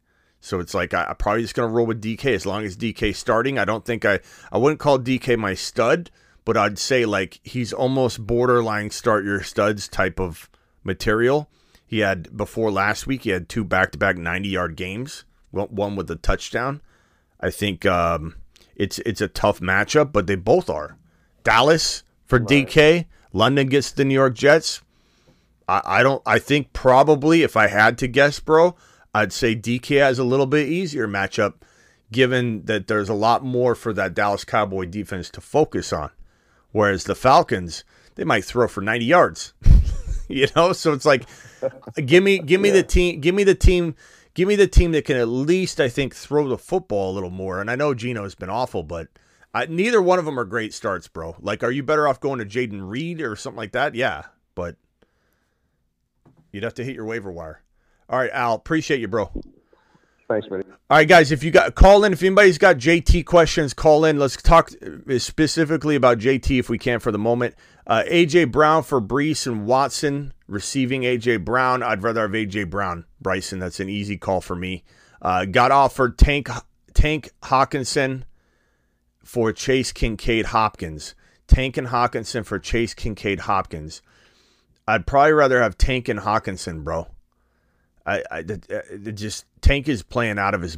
[0.45, 3.15] So it's like I, am probably just gonna roll with DK as long as DK
[3.15, 3.58] starting.
[3.58, 4.19] I don't think I
[4.51, 6.12] I wouldn't call DK my stud,
[6.45, 10.47] but I'd say like he's almost borderline start your studs type of
[10.84, 11.49] material.
[11.88, 15.95] He had before last week he had two back to back 90 yard games, one
[15.95, 16.79] with a touchdown.
[17.41, 18.36] I think um,
[18.75, 20.95] it's it's a tough matchup, but they both are.
[21.43, 22.47] Dallas for right.
[22.47, 24.84] DK, London gets the New York Jets.
[25.67, 26.21] I, I don't.
[26.23, 28.75] I think probably if I had to guess, bro,
[29.15, 31.54] I'd say DK has a little bit easier matchup
[32.12, 36.12] given that there's a lot more for that Dallas Cowboy defense to focus on.
[36.73, 39.54] Whereas the Falcons, they might throw for 90 yards.
[40.28, 41.23] you know, so it's like
[41.95, 42.75] give me give me yeah.
[42.75, 43.95] the team give me the team
[44.34, 47.30] give me the team that can at least I think throw the football a little
[47.30, 47.62] more.
[47.62, 49.08] And I know Geno's been awful, but
[49.54, 51.38] I, neither one of them are great starts, bro.
[51.39, 53.95] Like, are you better off going to Jayden Reed or something like that?
[53.95, 54.23] Yeah,
[54.56, 54.75] but
[56.51, 57.62] you'd have to hit your waiver wire.
[58.09, 58.55] All right, Al.
[58.55, 59.31] Appreciate you, bro.
[60.27, 60.63] Thanks, buddy.
[60.89, 61.31] All right, guys.
[61.31, 64.17] If you got call in, if anybody's got JT questions, call in.
[64.17, 64.71] Let's talk
[65.17, 67.55] specifically about JT if we can for the moment.
[67.85, 71.83] Uh, AJ Brown for Breece and Watson receiving AJ Brown.
[71.83, 73.59] I'd rather have AJ Brown, Bryson.
[73.59, 74.83] That's an easy call for me.
[75.21, 76.49] Uh, got offered Tank
[76.93, 78.23] Tank Hockenson
[79.23, 81.13] for Chase Kincaid Hopkins.
[81.47, 84.01] Tank and Hockenson for Chase Kincaid Hopkins.
[84.87, 87.07] I'd probably rather have Tank and Hockenson, bro.
[88.05, 90.77] I, I uh, just Tank is playing out of his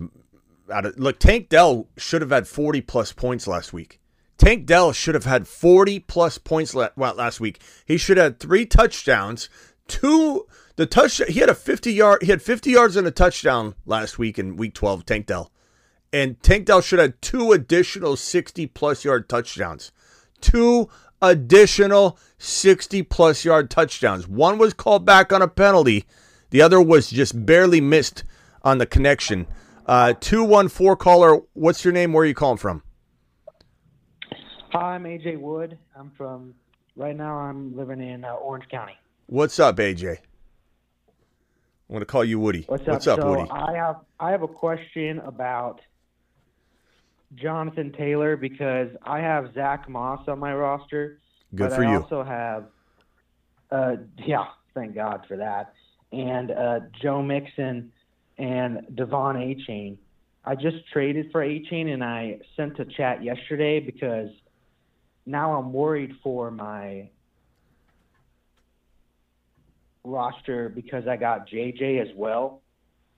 [0.71, 1.19] out of look.
[1.19, 3.99] Tank Dell should have had forty plus points last week.
[4.37, 7.61] Tank Dell should have had forty plus points well, last week.
[7.85, 9.49] He should have had three touchdowns.
[9.87, 13.75] Two the touch he had a fifty yard he had fifty yards and a touchdown
[13.85, 15.05] last week in week twelve.
[15.05, 15.51] Tank Dell
[16.13, 19.91] and Tank Dell should have two additional sixty plus yard touchdowns.
[20.39, 20.89] Two
[21.21, 24.27] additional 60 plus yard touchdowns.
[24.27, 26.05] One was called back on a penalty
[26.49, 28.23] the other was just barely missed
[28.63, 29.47] on the connection.
[29.85, 32.13] Uh, 214 caller, what's your name?
[32.13, 32.83] Where are you calling from?
[34.71, 35.77] Hi, I'm AJ Wood.
[35.97, 36.53] I'm from,
[36.95, 38.97] right now, I'm living in uh, Orange County.
[39.27, 40.17] What's up, AJ?
[41.89, 42.65] I'm going to call you Woody.
[42.67, 43.49] What's up, What's up so Woody?
[43.49, 45.79] I have, I have a question about
[47.35, 51.19] Jonathan Taylor because I have Zack Moss on my roster.
[51.55, 52.01] Good but for I you.
[52.01, 52.65] also have,
[53.71, 55.73] uh, yeah, thank God for that
[56.11, 57.91] and uh, Joe Mixon
[58.37, 59.97] and De'Von Achane.
[60.45, 64.29] I just traded for Achane and I sent a chat yesterday because
[65.25, 67.09] now I'm worried for my
[70.05, 72.61] roster because I got JJ as well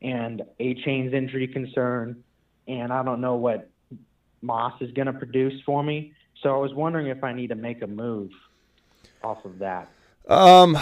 [0.02, 2.24] and Achane's injury concern
[2.68, 3.70] and I don't know what
[4.42, 6.14] Moss is going to produce for me.
[6.42, 8.32] So I was wondering if I need to make a move
[9.24, 9.90] off of that.
[10.28, 10.78] Um,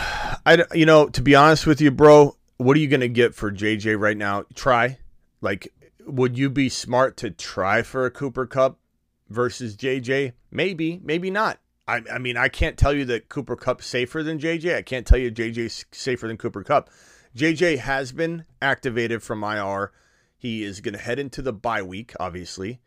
[0.47, 3.51] I you know to be honest with you, bro, what are you gonna get for
[3.51, 4.45] JJ right now?
[4.55, 4.97] Try,
[5.41, 5.73] like,
[6.05, 8.79] would you be smart to try for a Cooper Kupp
[9.27, 10.31] versus JJ?
[10.49, 11.59] Maybe, maybe not.
[11.85, 14.75] I, I mean, I can't tell you that Cooper Kupp's safer than JJ.
[14.75, 16.89] I can't tell you JJ's safer than Cooper Kupp.
[17.35, 19.91] JJ has been activated from IR.
[20.37, 22.79] He is going to head into the bye week, obviously,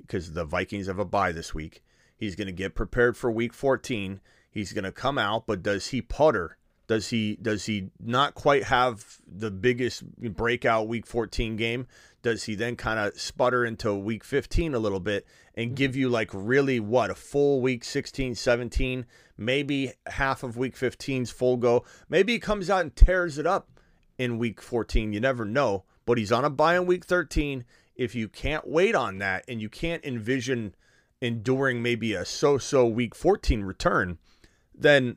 [0.00, 1.82] because the Vikings have a bye this week.
[2.16, 4.20] He's going to get prepared for week 14.
[4.50, 6.58] He's going to come out, but does he putter?
[6.86, 11.86] Does he does he not quite have the biggest breakout week 14 game?
[12.22, 15.74] Does he then kind of sputter into week 15 a little bit and mm-hmm.
[15.74, 21.30] give you like really what a full week 16, 17, maybe half of week 15's
[21.30, 21.84] full go.
[22.08, 23.68] Maybe he comes out and tears it up
[24.18, 25.12] in week 14.
[25.12, 27.64] You never know, but he's on a bye in week 13.
[27.96, 30.74] If you can't wait on that and you can't envision
[31.20, 34.18] enduring maybe a so-so week 14 return,
[34.74, 35.16] then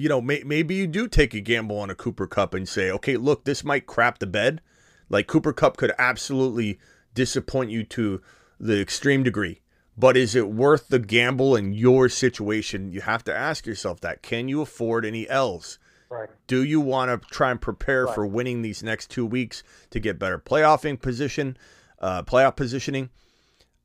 [0.00, 2.90] you know, may, maybe you do take a gamble on a Cooper Kupp and say,
[2.90, 4.62] okay, look, this might crap the bed.
[5.10, 6.78] Like Cooper Kupp could absolutely
[7.12, 8.22] disappoint you to
[8.58, 9.60] the extreme degree.
[9.98, 12.90] But is it worth the gamble in your situation?
[12.90, 14.22] You have to ask yourself that.
[14.22, 15.78] Can you afford any L's?
[16.08, 16.30] Right.
[16.46, 18.14] Do you want to try and prepare right.
[18.14, 21.58] for winning these next two weeks to get better playoffing position,
[21.98, 23.10] uh, playoff positioning,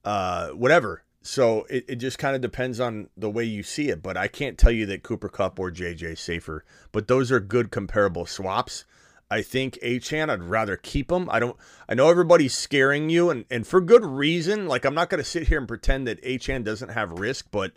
[0.06, 1.04] uh, whatever?
[1.26, 4.04] So it, it just kind of depends on the way you see it.
[4.04, 6.64] But I can't tell you that Cooper Kupp or JJ safer.
[6.92, 8.86] But those are good comparable swaps.
[9.32, 11.28] I think Achane, I'd rather keep him.
[11.32, 11.58] I don't
[11.90, 14.68] I know everybody's scaring you and, and for good reason.
[14.68, 17.72] Like I'm not gonna sit here and pretend that Achane doesn't have risk, but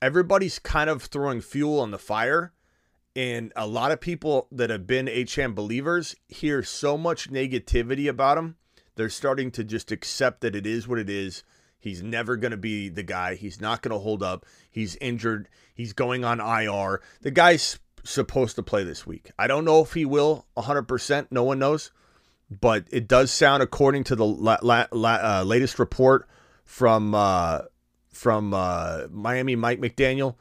[0.00, 2.52] everybody's kind of throwing fuel on the fire.
[3.16, 8.38] And a lot of people that have been Achane believers hear so much negativity about
[8.38, 8.54] him.
[8.94, 11.42] They're starting to just accept that it is what it is
[11.80, 13.34] He's never going to be the guy.
[13.34, 14.44] He's not going to hold up.
[14.70, 15.48] He's injured.
[15.74, 17.00] He's going on IR.
[17.22, 19.30] The guy's supposed to play this week.
[19.38, 21.28] I don't know if he will 100%.
[21.30, 21.90] No one knows.
[22.50, 26.28] But it does sound, according to the la- la- la- uh, latest report
[26.64, 27.60] from uh,
[28.12, 30.34] from uh, Miami Mike McDaniel,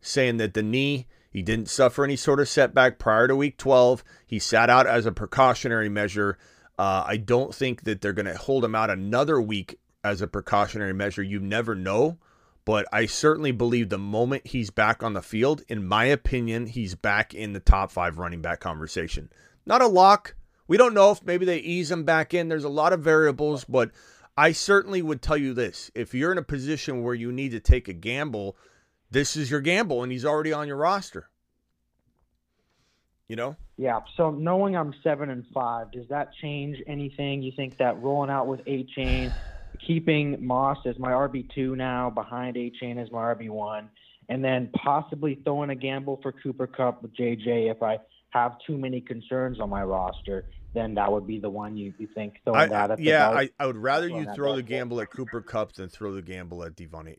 [0.00, 4.04] saying that the knee, he didn't suffer any sort of setback prior to week 12.
[4.24, 6.38] He sat out as a precautionary measure.
[6.78, 10.26] Uh, I don't think that they're going to hold him out another week as a
[10.26, 11.22] precautionary measure.
[11.22, 12.18] You never know.
[12.64, 16.94] But I certainly believe the moment he's back on the field, in my opinion, he's
[16.94, 19.30] back in the top five running back conversation.
[19.64, 20.34] Not a lock.
[20.66, 22.48] We don't know if maybe they ease him back in.
[22.48, 23.90] There's a lot of variables, but
[24.36, 25.90] I certainly would tell you this.
[25.94, 28.54] If you're in a position where you need to take a gamble,
[29.10, 31.30] this is your gamble, and he's already on your roster.
[33.28, 33.56] You know?
[33.78, 34.00] Yeah.
[34.16, 37.42] So knowing I'm seven and five, does that change anything?
[37.42, 39.32] You think that rolling out with Achane
[39.88, 43.88] keeping Moss as my RB2 now, behind Achane as my RB1,
[44.28, 47.98] and then possibly throwing a gamble for Cooper Kupp with JJ if I
[48.30, 50.44] have too many concerns on my roster.
[50.74, 53.48] Then that would be the one you, you think throwing I, that at yeah, I,
[53.58, 56.76] I would rather you throw the gamble at Cooper Kupp than throw the gamble at
[56.76, 57.16] De'Von,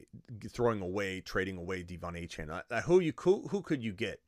[0.50, 2.84] throwing away, trading away De'Von Achane.
[2.84, 4.22] Who you who, who could you get?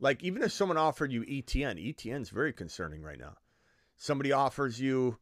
[0.00, 3.34] Like even if someone offered you ETN, ETN's very concerning right now.
[3.98, 5.18] Somebody offers you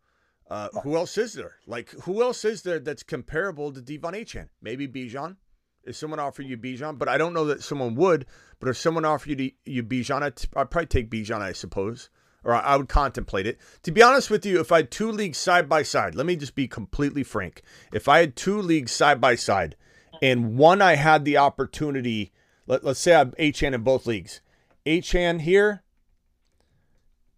[0.51, 1.55] uh, who else is there?
[1.67, 4.49] Like, who else is there that's comparable to De'Von Achane?
[4.61, 5.37] Maybe Bijan.
[5.85, 8.27] If someone offered you Bijan, but I don't know that someone would.
[8.61, 12.09] But if someone offered you you Bijan, I'd, I'd probably take Bijan, I suppose,
[12.45, 13.59] or I, I would contemplate it.
[13.83, 16.37] To be honest with you, if I had two leagues side by side, let me
[16.37, 17.63] just be completely frank.
[17.93, 19.77] If I had two leagues side by side,
[20.21, 22.31] and one I had the opportunity,
[22.67, 24.41] let, let's say I'm Achane in both leagues,
[24.87, 25.83] Achane here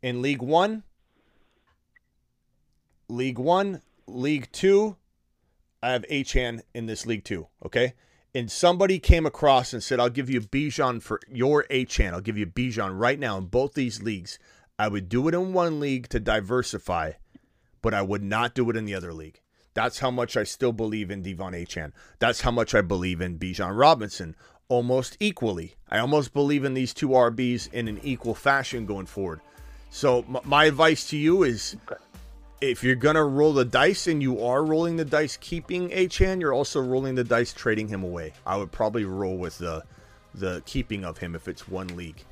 [0.02, 0.82] in League One
[3.08, 4.96] League One, League Two.
[5.82, 7.48] I have Achane in this League Two.
[7.64, 7.94] Okay.
[8.34, 12.12] And somebody came across and said, I'll give you Bijan for your Achane.
[12.12, 14.40] I'll give you Bijan right now in both these leagues.
[14.76, 17.12] I would do it in one league to diversify,
[17.80, 19.40] but I would not do it in the other league.
[19.74, 21.92] That's how much I still believe in De'Von Achane.
[22.18, 24.34] That's how much I believe in Bijan Robinson
[24.68, 25.74] almost equally.
[25.88, 29.40] I almost believe in these two RBs in an equal fashion going forward.
[29.90, 31.76] So my advice to you is
[32.60, 36.54] if you're gonna roll the dice and you are rolling the dice keeping Achane, you're
[36.54, 38.32] also rolling the dice trading him away.
[38.46, 39.84] I would probably roll with the
[40.34, 42.24] the keeping of him if it's one league.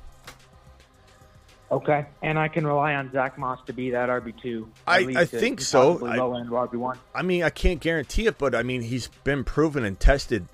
[1.71, 4.69] Okay, and I can rely on Zack Moss to be that RB two.
[4.85, 5.93] I, I think so.
[5.93, 6.99] Low end RB one.
[7.15, 10.45] I mean, I can't guarantee it, but I mean, he's been proven and tested.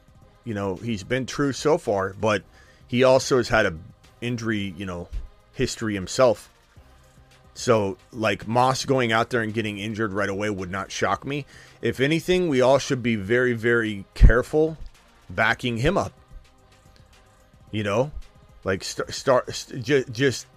[0.46, 2.44] You know, he's been true so far, but
[2.88, 3.76] he also has had a
[4.22, 5.10] injury, you know,
[5.54, 6.50] history himself.
[7.54, 11.46] So, like Moss going out there and getting injured right away would not shock me.
[11.82, 14.78] If anything, we all should be very, very careful
[15.30, 16.14] backing him up.
[17.72, 18.12] You know,
[18.64, 19.48] like start, start
[19.82, 20.48] just, just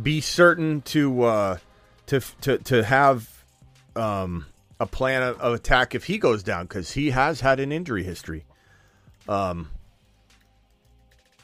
[0.00, 1.58] be certain to uh,
[2.06, 3.44] to to to have
[3.96, 4.46] um,
[4.80, 8.04] a plan of, of attack if he goes down because he has had an injury
[8.04, 8.44] history.
[9.28, 9.70] Um,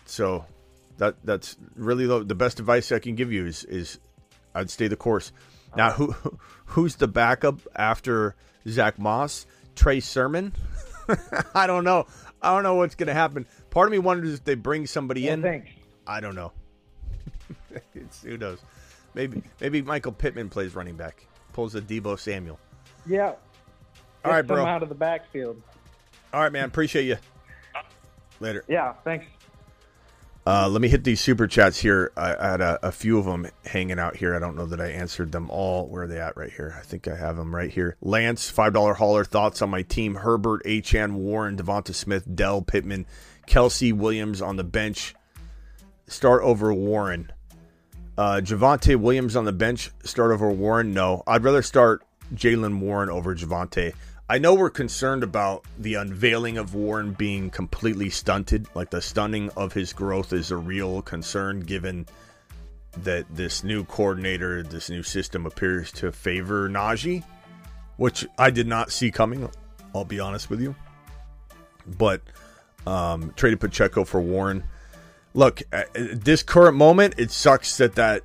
[0.06, 0.44] so
[0.98, 3.98] that that's really the, the best advice I can give you is is
[4.54, 5.32] I'd stay the course.
[5.76, 6.14] Now, who
[6.66, 8.34] who's the backup after
[8.68, 9.46] Zack Moss?
[9.74, 10.52] Trey Sermon?
[11.54, 12.06] I don't know.
[12.40, 13.46] I don't know what's going to happen.
[13.70, 15.42] Part of me wonders if they bring somebody Yeah, in.
[15.42, 15.70] thanks.
[16.06, 16.52] I don't know.
[17.94, 18.58] it's, who knows?
[19.14, 22.58] Maybe maybe Michael Pittman plays running back, pulls a Deebo Samuel.
[23.06, 23.34] Yeah.
[24.24, 24.66] All right, Get them bro.
[24.66, 25.60] out of the backfield.
[26.32, 26.64] All right, man.
[26.64, 27.16] Appreciate you.
[28.40, 28.64] Later.
[28.68, 29.26] Yeah, thanks.
[30.46, 32.12] Uh, let me hit these super chats here.
[32.16, 34.36] I, I had a, a few of them hanging out here.
[34.36, 35.88] I don't know that I answered them all.
[35.88, 36.76] Where are they at right here?
[36.78, 37.96] I think I have them right here.
[38.02, 39.24] Lance, $5 hauler.
[39.24, 43.06] Thoughts on my team Herbert, Achane, Warren, Devonta Smith, Dell, Pittman,
[43.46, 45.14] Kelce, Williams on the bench.
[46.08, 47.32] Start over Warren.
[48.18, 49.90] Uh, Javonte Williams on the bench.
[50.04, 50.92] Start over Warren.
[50.92, 51.22] No.
[51.26, 52.04] I'd rather start
[52.34, 53.94] Jaylen Warren over Javonte.
[54.26, 58.66] I know we're concerned about the unveiling of Warren being completely stunted.
[58.74, 62.06] Like the stunning of his growth is a real concern given
[63.02, 67.22] that this new coordinator, this new system appears to favor Najee,
[67.98, 69.46] which I did not see coming.
[69.94, 70.74] I'll be honest with you.
[71.86, 72.22] But
[72.86, 74.64] um, traded Pacheco for Warren.
[75.34, 78.22] Look, at at this current moment, it sucks that that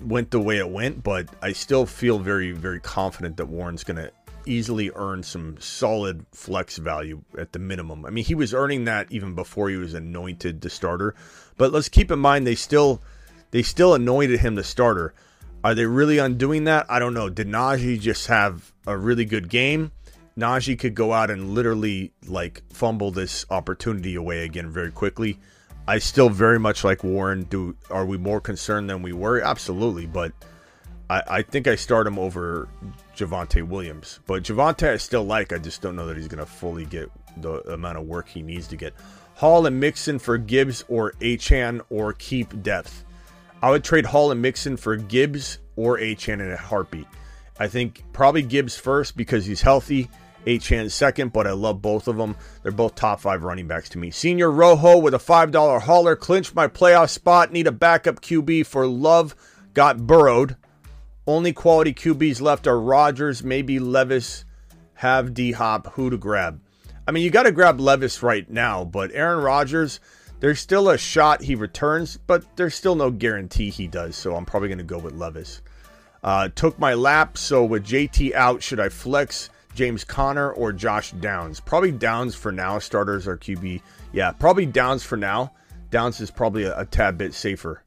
[0.00, 3.96] went the way it went, but I still feel very, very confident that Warren's going
[3.96, 4.10] to
[4.46, 8.04] easily earn some solid flex value at the minimum.
[8.04, 11.14] I mean, he was earning that even before he was anointed the starter.
[11.56, 13.02] But let's keep in mind they still
[13.50, 15.14] they still anointed him the starter.
[15.62, 16.86] Are they really undoing that?
[16.90, 17.30] I don't know.
[17.30, 19.92] Did Najee just have a really good game?
[20.36, 25.38] Najee could go out and literally like fumble this opportunity away again very quickly.
[25.86, 27.44] I still very much like Warren.
[27.44, 29.40] Do are we more concerned than we were?
[29.40, 30.32] Absolutely, but
[31.10, 32.68] I, I think I start him over
[33.16, 34.20] Javonte Williams.
[34.26, 35.52] But Javonte I still like.
[35.52, 38.42] I just don't know that he's going to fully get the amount of work he
[38.42, 38.94] needs to get.
[39.34, 43.04] Hall and Mixon for Gibbs or Achane or keep depth.
[43.62, 47.06] I would trade Hall and Mixon for Gibbs or Achane in a heartbeat.
[47.58, 50.08] I think probably Gibbs first because he's healthy.
[50.46, 52.36] Achane second, but I love both of them.
[52.62, 54.10] They're both top five running backs to me.
[54.10, 56.16] Senior Rojo with a $5 hauler.
[56.16, 57.52] Clinched my playoff spot.
[57.52, 59.34] Need a backup QB for love.
[59.72, 60.56] Got burrowed.
[61.26, 64.44] Only quality QBs left are Rodgers, maybe Levis,
[64.94, 65.94] have D Hop.
[65.94, 66.60] Who to grab?
[67.08, 70.00] I mean, you got to grab Levis right now, but Aaron Rodgers,
[70.40, 74.16] there's still a shot he returns, but there's still no guarantee he does.
[74.16, 75.62] So I'm probably going to go with Levis.
[76.22, 81.12] Uh, took my lap, so with JT out, should I flex James Conner or Josh
[81.12, 81.60] Downs?
[81.60, 82.78] Probably Downs for now.
[82.78, 83.80] Starters are QB.
[84.12, 85.52] Yeah, probably Downs for now.
[85.90, 87.82] Downs is probably a, a tad bit safer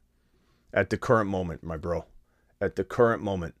[0.72, 2.04] at the current moment, my bro.
[2.60, 3.54] At the current moment.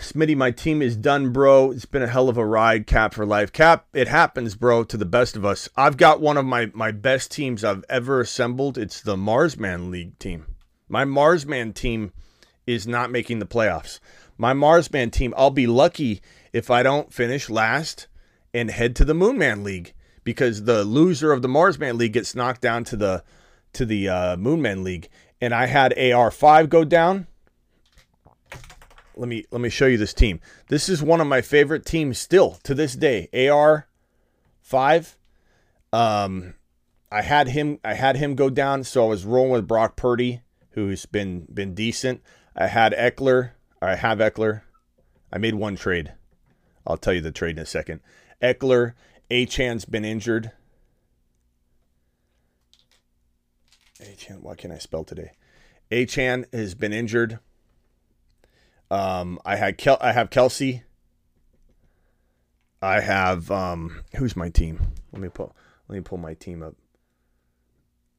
[0.00, 1.70] Smitty, my team is done, bro.
[1.70, 3.52] It's been a hell of a ride, Cap for life.
[3.52, 5.68] Cap, it happens, bro, to the best of us.
[5.76, 8.76] I've got one of my, my best teams I've ever assembled.
[8.76, 10.46] It's the Marsman League team.
[10.88, 12.12] My Marsman team
[12.66, 14.00] is not making the playoffs.
[14.36, 16.20] My Marsman team, I'll be lucky
[16.52, 18.06] if I don't finish last
[18.52, 19.94] and head to the Moonman League
[20.24, 23.22] because the loser of the Marsman League gets knocked down to the
[23.72, 25.08] to the uh, Moonman League.
[25.40, 27.26] And I had AR5 go down
[29.20, 30.40] let me let me show you this team.
[30.68, 33.28] This is one of my favorite teams still to this day.
[33.50, 33.86] AR
[34.62, 35.18] five.
[35.92, 36.54] Um,
[37.12, 37.78] I had him.
[37.84, 41.74] I had him go down, so I was rolling with Brock Purdy, who's been been
[41.74, 42.22] decent.
[42.56, 43.50] I had Ekeler.
[43.82, 44.62] I have Ekeler.
[45.30, 46.14] I made one trade.
[46.86, 48.00] I'll tell you the trade in a second.
[48.42, 48.94] Ekeler.
[49.30, 50.50] Achane's been injured.
[54.00, 54.40] Achane.
[54.40, 55.32] Why can't I spell today?
[55.90, 57.38] Achane has been injured.
[58.90, 60.82] Um, I had Kel- I have Kelce.
[62.82, 64.92] I have um, who's my team?
[65.12, 65.54] Let me pull.
[65.88, 66.74] Let me pull my team up.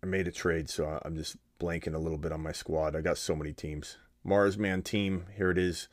[0.04, 2.96] I made a trade, so I'm just blanking a little bit on my squad.
[2.96, 3.98] I got so many teams.
[4.24, 5.26] Marsman team.
[5.36, 5.88] Here it is.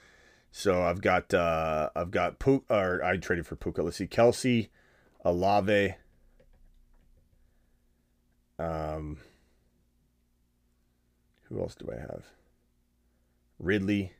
[0.50, 3.82] So I've got uh, I've got Puka, or I traded for Puka.
[3.82, 4.68] Let's see, Kelce,
[5.24, 5.94] Olave.
[8.58, 9.18] Um,
[11.48, 12.24] who else do I have?
[13.58, 14.12] Ridley.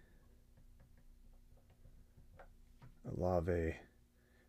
[3.17, 3.77] Olave.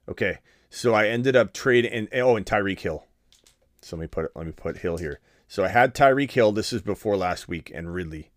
[0.07, 0.39] Okay,
[0.69, 3.05] so I ended up trading and oh, and Tyreek Hill.
[3.81, 5.19] So let me put let me put Hill here.
[5.47, 6.51] So I had Tyreek Hill.
[6.51, 8.31] This is before last week, and Ridley.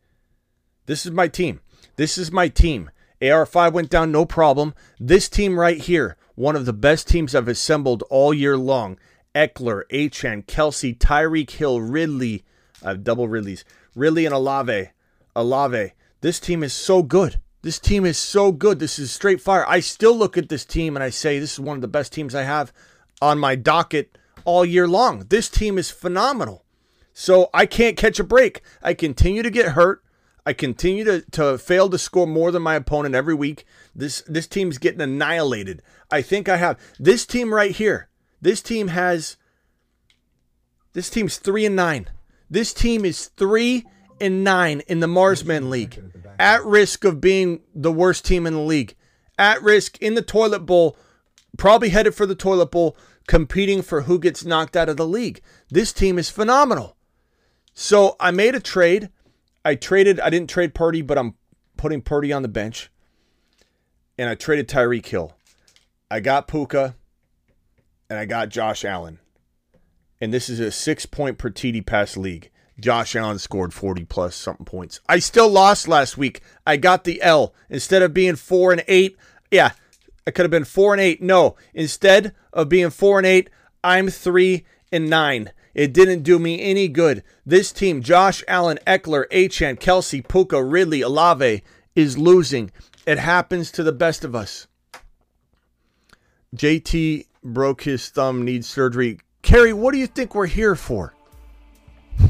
[0.87, 1.61] This is my team.
[1.97, 2.91] This is my team.
[3.21, 4.75] AR5 went down, no problem.
[4.99, 8.99] This team right here, one of the best teams I've assembled all year long.
[9.35, 12.45] Ekeler, Achane, Kelce, Tyreek Hill, Ridley.
[12.85, 13.65] I have double Ridleys.
[13.95, 14.91] Ridley and Olave.
[15.35, 15.93] Olave.
[16.21, 17.41] This team is so good.
[17.63, 18.79] This team is so good.
[18.79, 19.65] This is straight fire.
[19.69, 22.13] I still look at this team and I say this is one of the best
[22.13, 22.73] teams I have
[23.21, 25.27] on my docket all year long.
[25.29, 26.65] This team is phenomenal.
[27.13, 28.63] So I can't catch a break.
[28.83, 30.03] I continue to get hurt.
[30.45, 33.65] I continue to, to fail to score more than my opponent every week.
[33.95, 35.83] This this team's getting annihilated.
[36.11, 38.09] I think I have this team right here.
[38.41, 39.37] This team has
[40.95, 42.09] this team's 3 and 9.
[42.53, 43.83] This team is 3
[44.21, 45.99] and 9 in the Marsmen League.
[46.39, 48.95] At risk of being the worst team in the league.
[49.39, 50.99] At risk in the toilet bowl,
[51.57, 52.95] probably headed for the toilet bowl,
[53.27, 55.41] competing for who gets knocked out of the league.
[55.71, 56.95] This team is phenomenal.
[57.73, 59.09] So I made a trade.
[59.65, 61.37] I traded, I didn't trade Purdy, but I'm
[61.79, 62.91] putting Purdy on the bench.
[64.19, 65.33] And I traded Tyreek Hill.
[66.11, 66.97] I got Puka
[68.11, 69.21] and I got Josh Allen.
[70.23, 72.53] And this is a six point per TD pass league.
[72.79, 75.01] Josh Allen scored 40 plus something points.
[75.09, 76.43] I still lost last week.
[76.65, 77.53] I got the L.
[77.69, 79.17] Instead of being four and eight,
[79.51, 79.73] yeah,
[80.25, 81.21] I could have been four and eight.
[81.21, 83.51] No, instead of being four and eight,
[83.83, 85.51] I'm three and nine.
[85.75, 87.25] It didn't do me any good.
[87.45, 91.65] This team, Josh Allen, Ekeler, Achane, Kelce, Puka, Ridley, Olave,
[91.97, 92.71] is losing.
[93.09, 94.69] It happens to the best of us.
[96.55, 99.19] JT broke his thumb, needs surgery.
[99.53, 101.13] Kerry, what do you think we're here for?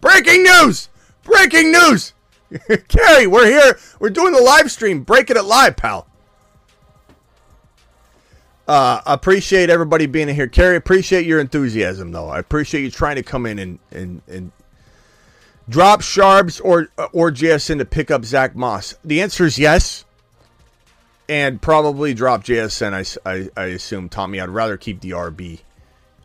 [0.00, 0.88] Breaking news!
[1.24, 2.14] Breaking news!
[2.88, 3.78] Kerry, we're here.
[3.98, 5.02] We're doing the live stream.
[5.02, 6.06] Breaking it live, pal.
[8.66, 10.48] Uh, appreciate everybody being here.
[10.48, 12.30] Kerry, appreciate your enthusiasm, though.
[12.30, 14.52] I appreciate you trying to come in and, and, and
[15.68, 18.94] drop Sharps or or JSN to pick up Zack Moss.
[19.04, 20.06] The answer is yes.
[21.30, 22.92] And probably drop JSN,
[23.24, 24.40] I, I, I assume, Tommy.
[24.40, 25.60] I'd rather keep the RB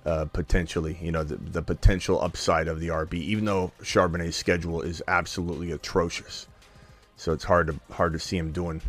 [0.03, 4.81] uh, potentially, you know, the, the potential upside of the RB, even though Charbonnet's schedule
[4.81, 6.47] is absolutely atrocious.
[7.17, 8.81] So it's hard to hard to see him doing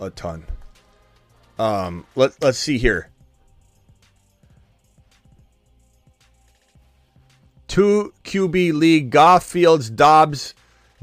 [0.00, 0.44] a ton.
[1.60, 3.08] Um, let let's see here.
[7.68, 10.54] Two QB league, Goff, Fields, Dobbs,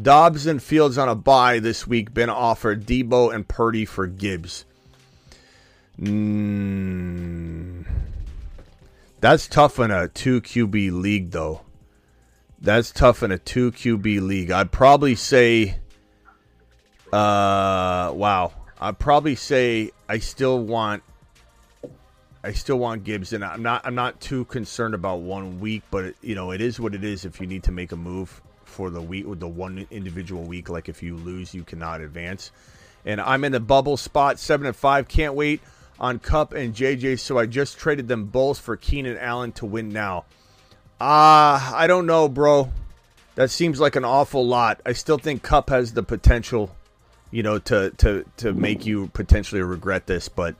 [0.02, 2.14] Dobbs and Fields on a bye this week.
[2.14, 4.66] Been offered Deebo and Purdy for Gibbs.
[6.00, 7.86] Mm,
[9.20, 11.62] that's tough in a two QB league, though.
[12.62, 14.52] That's tough in a two QB league.
[14.52, 15.80] I'd probably say,
[17.12, 18.54] uh, wow.
[18.80, 21.04] I'd probably say I still want,
[22.42, 26.06] I still want Gibbs, and I'm not, I'm not too concerned about one week, but
[26.06, 27.26] it, you know, it is what it is.
[27.26, 28.42] If you need to make a move
[28.80, 32.50] for the week, with the one individual week, like if you lose, you cannot advance.
[33.06, 35.10] And I'm in the bubble spot, seven and five.
[35.10, 35.60] Can't wait
[36.00, 39.90] on Kupp and JJ, so I just traded them both for Keenan Allen to win
[39.90, 40.24] now.
[41.02, 42.72] Ah, uh, I don't know, bro.
[43.36, 44.80] That seems like an awful lot.
[44.86, 46.74] I still think Kupp has the potential,
[47.32, 50.56] you know, to to to make you potentially regret this, but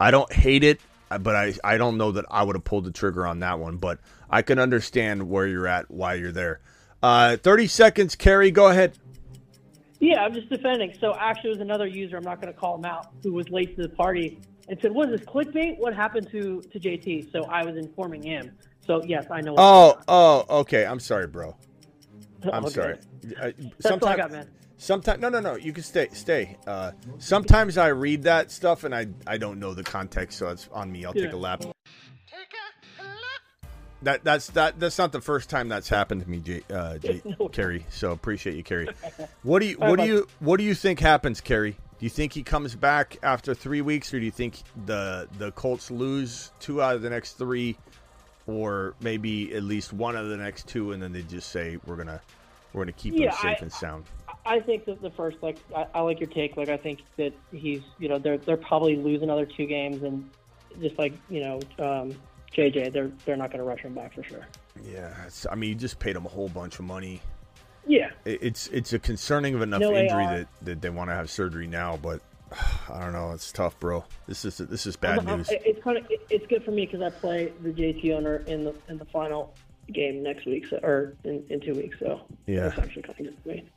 [0.00, 0.80] I don't hate it,
[1.20, 3.76] but I I don't know that I would have pulled the trigger on that one,
[3.76, 3.98] but
[4.30, 6.60] I can understand where you're at, why you're there.
[7.02, 8.98] Uh, 30 seconds, Kerry, go ahead.
[10.00, 10.94] Yeah, I'm just defending.
[11.00, 12.16] So actually, it was another user.
[12.16, 14.38] I'm not going to call him out who was late to the party
[14.68, 15.78] and said, "What is this clickbait?
[15.78, 18.52] What happened to to JT?" So I was informing him.
[18.86, 19.54] So yes, I know.
[19.58, 20.86] Oh, oh, okay.
[20.86, 21.56] I'm sorry, bro.
[22.52, 22.70] I'm Okay.
[22.74, 22.98] sorry.
[23.40, 24.48] Uh, That's all I got, man.
[24.76, 25.56] Sometimes, no, no, no.
[25.56, 26.56] You can stay, stay.
[26.64, 30.68] Uh, sometimes I read that stuff and I, I don't know the context, so it's
[30.72, 31.04] on me.
[31.04, 31.64] I'll take a lap.
[34.02, 37.20] That that's that that's not the first time that's happened to me, J, uh, J,
[37.38, 37.48] No.
[37.48, 37.84] Kerry.
[37.90, 38.88] So appreciate you, Kerry.
[39.42, 41.72] What do you what do you what do you think happens, Kerry?
[41.72, 45.50] Do you think he comes back after three weeks, or do you think the the
[45.52, 47.76] Colts lose two out of the next three,
[48.46, 51.96] or maybe at least one of the next two, and then they just say we're
[51.96, 52.20] gonna
[52.72, 54.04] we're gonna keep Yeah, him safe I- and sound?
[54.46, 56.56] I think that the first, like, I, I like your take.
[56.56, 60.30] Like, I think that he's, you know, they're they're probably lose another two games, and
[60.80, 62.14] just like you know, um,
[62.54, 64.46] JJ, they're they're not going to rush him back for sure.
[64.84, 67.20] Yeah, it's, I mean, you just paid him a whole bunch of money.
[67.86, 70.36] Yeah, It- It's it's a concerning of enough No injury AR.
[70.38, 72.20] that, that they want to have surgery now, but
[72.90, 73.32] I don't know.
[73.32, 74.04] It's tough, bro.
[74.26, 75.48] This is this is bad news.
[75.50, 78.64] It- It's kind of it's good for me because I play the JT owner in
[78.64, 79.54] the in the final
[79.92, 81.98] game next week, so, or in, in two weeks.
[81.98, 82.68] So Yeah.
[82.68, 83.68] it's actually kind of good for me.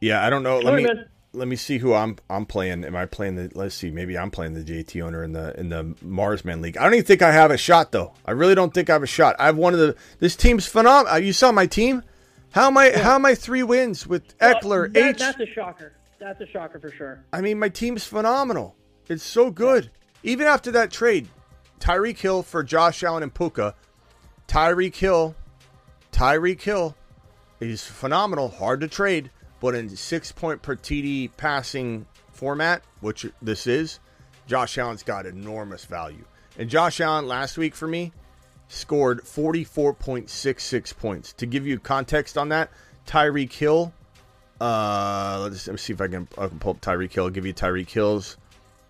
[0.00, 0.58] Yeah, I don't know.
[0.58, 0.86] Let All me.
[1.32, 2.84] Let me see who I'm I'm playing.
[2.84, 3.50] Am I playing the?
[3.54, 3.90] Let's see.
[3.90, 6.76] Maybe I'm playing the JT owner in the in the Marsman League.
[6.78, 8.14] I don't even think I have a shot though.
[8.24, 9.36] I really don't think I have a shot.
[9.38, 9.94] I have one of the.
[10.20, 11.12] This team's phenomenal.
[11.12, 12.02] Uh, you saw my team.
[12.52, 12.92] How am I?
[12.92, 14.92] How am I three wins with Ekeler?
[14.92, 15.18] That- H.
[15.18, 15.92] That's a shocker.
[16.18, 17.22] That's a shocker for sure.
[17.32, 18.74] I mean, my team's phenomenal.
[19.08, 19.90] It's so good.
[20.22, 21.28] Even after that trade,
[21.78, 23.74] Tyreek Hill for Josh Allen and Puka.
[24.48, 25.36] Tyreek Hill,
[26.10, 26.96] Tyreek Hill
[27.60, 28.48] is phenomenal.
[28.48, 33.98] Hard to trade, but in six point per TD passing format, which this is,
[34.46, 36.24] Josh Allen's got enormous value.
[36.56, 38.12] And Josh Allen last week for me
[38.68, 41.32] scored 44.66 points.
[41.34, 42.70] To give you context on that,
[43.06, 43.92] Tyreek Hill
[44.60, 47.30] Uh, let's let me see if I can, I can pull up Tyreek Hill.
[47.30, 48.36] Give you Tyreek Hill's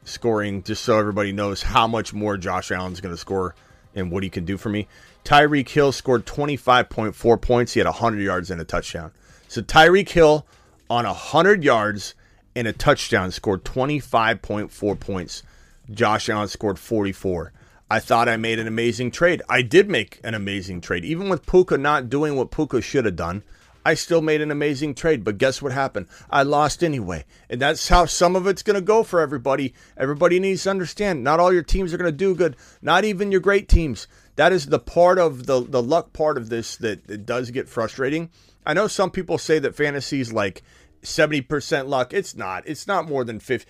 [0.04, 3.54] scoring, just so everybody knows how much more Josh Allen's going to score
[3.94, 4.88] and what he can do for me.
[5.24, 7.74] Tyreek Hill scored 25.4 points.
[7.74, 9.12] He had 100 yards and a touchdown.
[9.48, 10.46] So Tyreek Hill
[10.90, 12.14] on 100 yards
[12.54, 15.42] and a touchdown scored 25.4 points.
[15.90, 17.52] Josh Allen scored 44.
[17.90, 19.42] I thought I made an amazing trade.
[19.48, 21.04] I did make an amazing trade.
[21.04, 23.42] Even with Puka not doing what Puka should have done,
[23.84, 25.24] I still made an amazing trade.
[25.24, 26.08] But guess what happened?
[26.28, 27.24] I lost anyway.
[27.48, 29.72] And that's how some of it's going to go for everybody.
[29.96, 33.32] Everybody needs to understand not all your teams are going to do good, not even
[33.32, 34.06] your great teams.
[34.36, 37.68] That is the part of the, the luck part of this that it does get
[37.68, 38.28] frustrating.
[38.66, 40.62] I know some people say that fantasy is like
[41.02, 42.12] 70% luck.
[42.12, 42.66] It's not.
[42.66, 43.66] It's not more than 50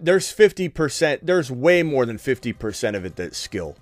[0.00, 3.76] there's 50% there's way more than 50% of it that's skill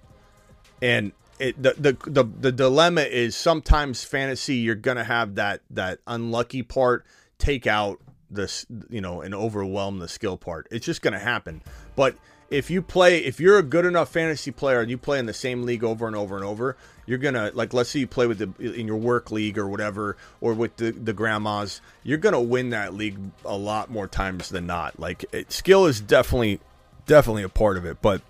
[0.80, 5.98] and it, the, the the the dilemma is sometimes fantasy you're gonna have that that
[6.06, 7.04] unlucky part
[7.38, 7.98] take out
[8.30, 11.62] this you know and overwhelm the skill part it's just gonna happen
[11.96, 12.16] but
[12.52, 15.32] if you play if you're a good enough fantasy player and you play in the
[15.32, 16.76] same league over and over and over
[17.06, 20.16] you're gonna like let's say you play with the in your work league or whatever
[20.40, 24.66] or with the the grandmas you're gonna win that league a lot more times than
[24.66, 25.00] not.
[25.00, 26.60] Like it, skill is definitely
[27.06, 28.20] definitely a part of it but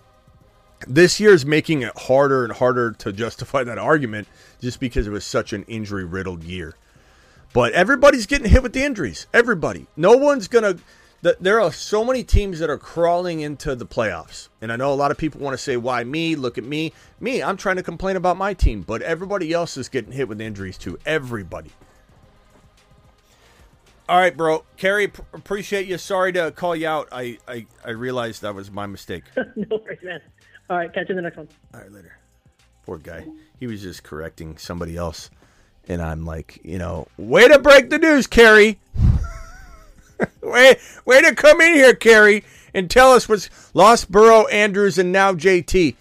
[0.87, 4.27] this year is making it harder and harder to justify that argument
[4.61, 6.75] just because it was such an injury riddled year.
[7.53, 9.27] But everybody's getting hit with the injuries.
[9.33, 9.87] Everybody.
[9.95, 10.77] No one's gonna
[11.23, 14.49] the, there are so many teams that are crawling into the playoffs.
[14.61, 16.35] And I know a lot of people want to say, why me?
[16.35, 16.91] Look at me.
[17.21, 20.41] Me, I'm trying to complain about my team, but everybody else is getting hit with
[20.41, 20.99] injuries too.
[21.05, 21.71] Everybody.
[24.09, 24.65] All right, bro.
[24.75, 25.97] Kerry, p- appreciate you.
[25.97, 27.07] Sorry to call you out.
[27.09, 29.23] I, I, I realized that was my mistake.
[29.55, 30.19] no worries, man.
[30.69, 31.47] All right, catch you in the next one.
[31.73, 32.17] All right, later.
[32.85, 33.25] Poor guy.
[33.61, 35.29] He was just correcting somebody else.
[35.87, 38.81] And I'm like, you know, way to break the news, Kerry.
[40.41, 42.43] way, way to come in here, Kerry,
[42.73, 45.95] and tell us what's lost Burrow, Andrews, and now JT.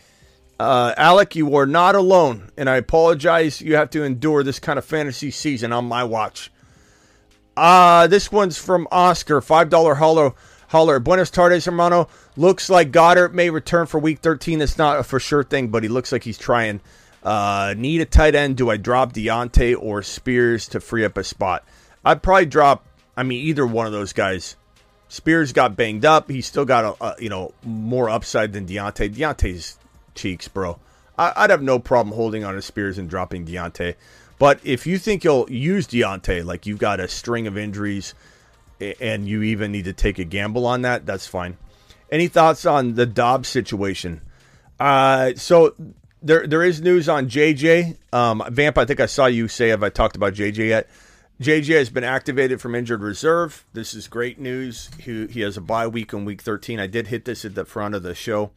[0.61, 3.61] Uh, Alec, you are not alone, and I apologize.
[3.61, 6.53] You have to endure this kind of fantasy season on my watch.
[7.57, 10.33] Uh, this one's from Oscar, five dollar holler.
[10.69, 11.01] Holler.
[11.01, 12.09] Buenos tardes, hermano.
[12.35, 14.59] Looks like Goedert may return for week 13.
[14.59, 16.81] That's not a for sure thing, but he looks like he's trying.
[17.23, 18.57] Uh, need a tight end.
[18.57, 21.67] Do I drop Deontay or Spears to free up a spot?
[22.03, 22.87] I'd probably drop
[23.17, 24.57] I mean, either one of those guys.
[25.09, 26.31] Spears got banged up.
[26.31, 29.15] He's still got a, a you know more upside than Deontay.
[29.15, 29.77] Deontay's
[30.15, 30.79] cheeks, bro.
[31.19, 33.95] I, would have no problem holding on to Spears and dropping Deontay.
[34.39, 38.15] But if you think you'll use Deontay, like you've got a string of injuries,
[39.01, 41.57] and you even need to take a gamble on that, that's fine.
[42.11, 44.21] Any thoughts on the Dobbs situation?
[44.81, 45.75] Uh, so
[46.23, 47.97] there there is news on JJ.
[48.13, 50.89] Um, Vamp, I think I saw you say, have I talked about JJ yet?
[51.41, 53.65] JJ has been activated from injured reserve.
[53.73, 54.91] This is great news.
[54.99, 56.79] He, he has a bye week in week 13.
[56.79, 58.53] I did hit this at the front of the show.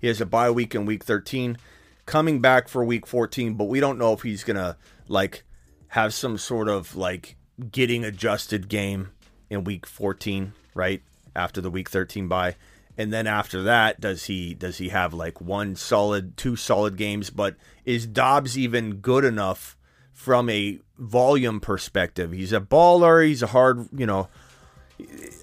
[0.00, 1.58] He has a bye week in week 13,
[2.06, 4.76] coming back for week 14, but we don't know if he's going to
[5.08, 5.44] like
[5.88, 7.36] have some sort of like
[7.70, 9.10] getting adjusted game
[9.50, 11.02] in week 14, right?
[11.36, 12.56] After the week 13 bye.
[12.96, 17.28] And then after that, does he does he have like one solid, two solid games?
[17.28, 19.76] But is Dobbs even good enough
[20.14, 22.32] from a volume perspective.
[22.32, 23.26] He's a baller.
[23.26, 24.28] He's a hard, you know,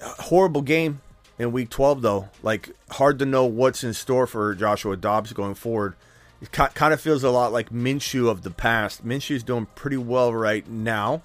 [0.03, 1.01] horrible game
[1.37, 2.29] in week 12, though.
[2.41, 5.95] Like, hard to know what's in store for Joshua Dobbs going forward.
[6.41, 9.05] It kind of feels a lot like Minshew of the past.
[9.05, 11.21] Minshew's doing pretty well right now,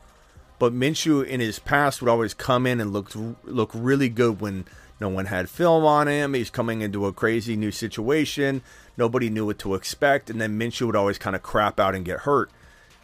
[0.59, 3.13] but Minshew in his past would always come in and look
[3.45, 4.67] look really good when
[5.01, 6.35] no one had film on him.
[6.35, 8.61] He's coming into a crazy new situation.
[8.99, 12.05] Nobody knew what to expect, and then Minshew would always kind of crap out and
[12.05, 12.51] get hurt.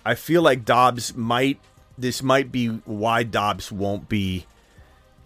[0.04, 1.58] I feel like Dobbs might
[1.98, 4.46] this might be why Dobbs won't be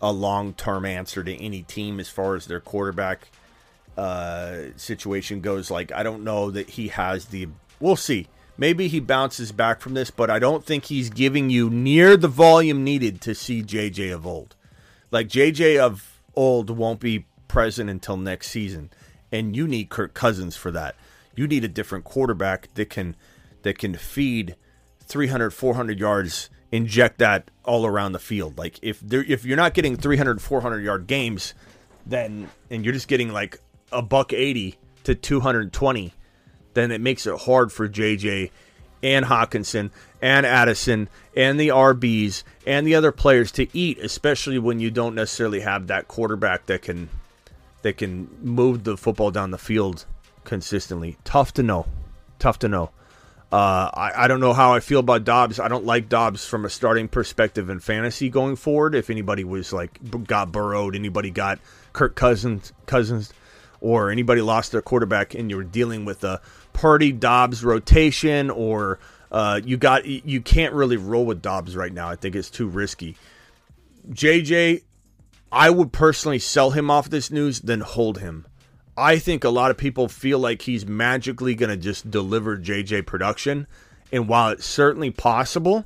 [0.03, 3.29] a long term answer to any team as far as their quarterback
[3.97, 5.71] uh, situation goes.
[5.71, 7.49] Like I don't know that he has the.
[7.81, 8.29] We'll see.
[8.59, 12.29] Maybe he bounces back from this, but I don't think he's giving you near the
[12.29, 14.57] volume needed to see JJ of old.
[15.11, 18.91] Like JJ of old won't be present until next season,
[19.31, 20.95] and you need Kirk Cousins for that.
[21.35, 23.15] You need a different quarterback that can
[23.63, 24.57] that can feed
[25.07, 28.59] 300, 400 yards, inject that all around the field.
[28.59, 31.55] Like if there, if you're not getting 300, 400 yard games,
[32.05, 33.61] then and you're just getting like
[33.93, 36.13] a buck 80 to 220,
[36.75, 38.51] then it makes it hard for JJ
[39.03, 39.91] and Hockenson
[40.21, 45.15] and Addison and the RBs and the other players to eat, especially when you don't
[45.15, 47.09] necessarily have that quarterback that can
[47.83, 50.07] that can move the football down the field
[50.45, 51.17] consistently.
[51.25, 51.87] Tough to know.
[52.39, 52.91] Tough to know.
[53.53, 55.61] Uh, I, I don't know how I feel about Dobbs.
[55.61, 58.95] I don't like Dobbs from a starting perspective in fantasy going forward.
[58.95, 61.61] If anybody was like got burrowed, anybody got
[61.93, 63.33] Kirk Cousins, Cousins,
[63.81, 66.41] or anybody lost their quarterback, and you were dealing with a
[66.73, 68.99] Purdy Dobbs rotation, or
[69.31, 72.09] uh, you got you can't really roll with Dobbs right now.
[72.09, 73.17] I think it's too risky.
[74.11, 74.83] JJ,
[75.53, 78.47] I would personally sell him off this news, then hold him.
[78.97, 83.07] I think a lot of people feel like he's magically going to just deliver JJ
[83.07, 83.67] production.
[84.11, 85.85] And while it's certainly possible,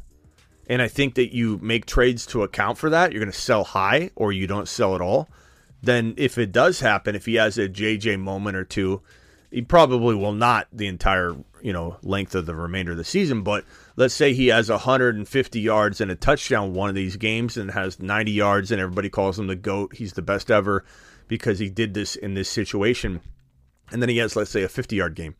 [0.68, 3.64] and I think that you make trades to account for that, you're going to sell
[3.64, 5.28] high or you don't sell at all.
[5.82, 9.00] Then, if it does happen, if he has a JJ moment or two,
[9.50, 13.42] he probably will not the entire you know length of the remainder of the season.
[13.42, 13.64] But
[13.96, 17.98] let's say he has 150 yards and a touchdown one of these games and has
[17.98, 19.96] 90 yards, and everybody calls him the goat.
[19.96, 20.84] He's the best ever
[21.30, 23.20] because he did this in this situation.
[23.92, 25.36] And then he has, let's say, a 50 yard game.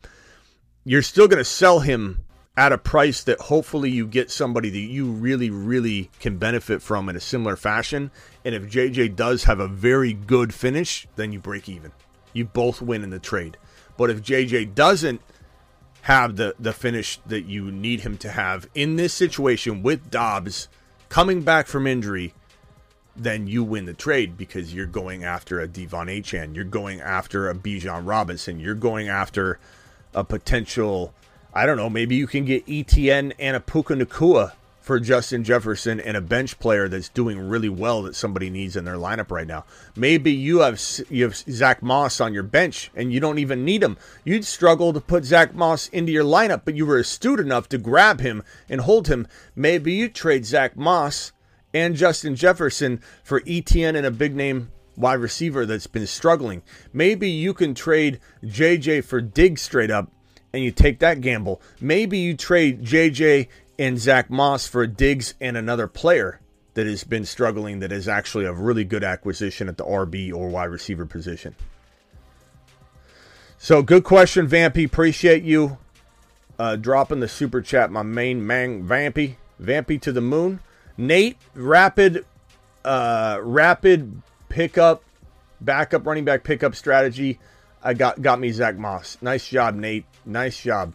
[0.85, 2.23] You're still going to sell him
[2.55, 7.09] at a price that hopefully you get somebody that you really, really can benefit from
[7.09, 8.09] in a similar fashion.
[8.45, 11.91] And if JJ does have a very good finish, then you break even.
[12.31, 13.57] You both win in the trade.
[13.97, 15.21] But if JJ doesn't
[16.03, 20.69] have the, the finish that you need him to have in this situation with Dobbs
[21.09, 22.33] coming back from injury,
[23.15, 27.49] then you win the trade because you're going after a De'Von Achane, you're going after
[27.49, 29.59] a Bijan Robinson, you're going after
[30.13, 31.13] a potential,
[31.53, 35.99] I don't know, maybe you can get ETN and a Puka Nacua for Justin Jefferson
[35.99, 39.45] and a bench player that's doing really well that somebody needs in their lineup right
[39.45, 39.63] now.
[39.95, 43.83] Maybe you have you have Zack Moss on your bench and you don't even need
[43.83, 43.97] him.
[44.23, 47.77] You'd struggle to put Zack Moss into your lineup, but you were astute enough to
[47.77, 49.27] grab him and hold him.
[49.55, 51.31] Maybe you trade Zack Moss
[51.73, 56.61] and Justin Jefferson for ETN and a big name wide receiver that's been struggling.
[56.93, 60.11] Maybe you can trade JJ for Diggs straight up
[60.53, 61.61] and you take that gamble.
[61.79, 63.47] Maybe you trade JJ
[63.79, 66.41] and Zack Moss for Diggs and another player
[66.73, 70.49] that has been struggling that is actually a really good acquisition at the RB or
[70.49, 71.55] wide receiver position.
[73.57, 74.85] So good question, Vampy.
[74.85, 75.77] Appreciate you
[76.57, 79.35] uh, dropping the super chat, my main man, Vampy.
[79.61, 80.59] Vampy to the moon.
[81.01, 82.25] Nate, rapid,
[82.85, 85.03] uh, rapid pickup,
[85.59, 87.39] backup running back pickup strategy.
[87.83, 89.17] I got got me Zack Moss.
[89.19, 90.05] Nice job, Nate.
[90.27, 90.93] Nice job.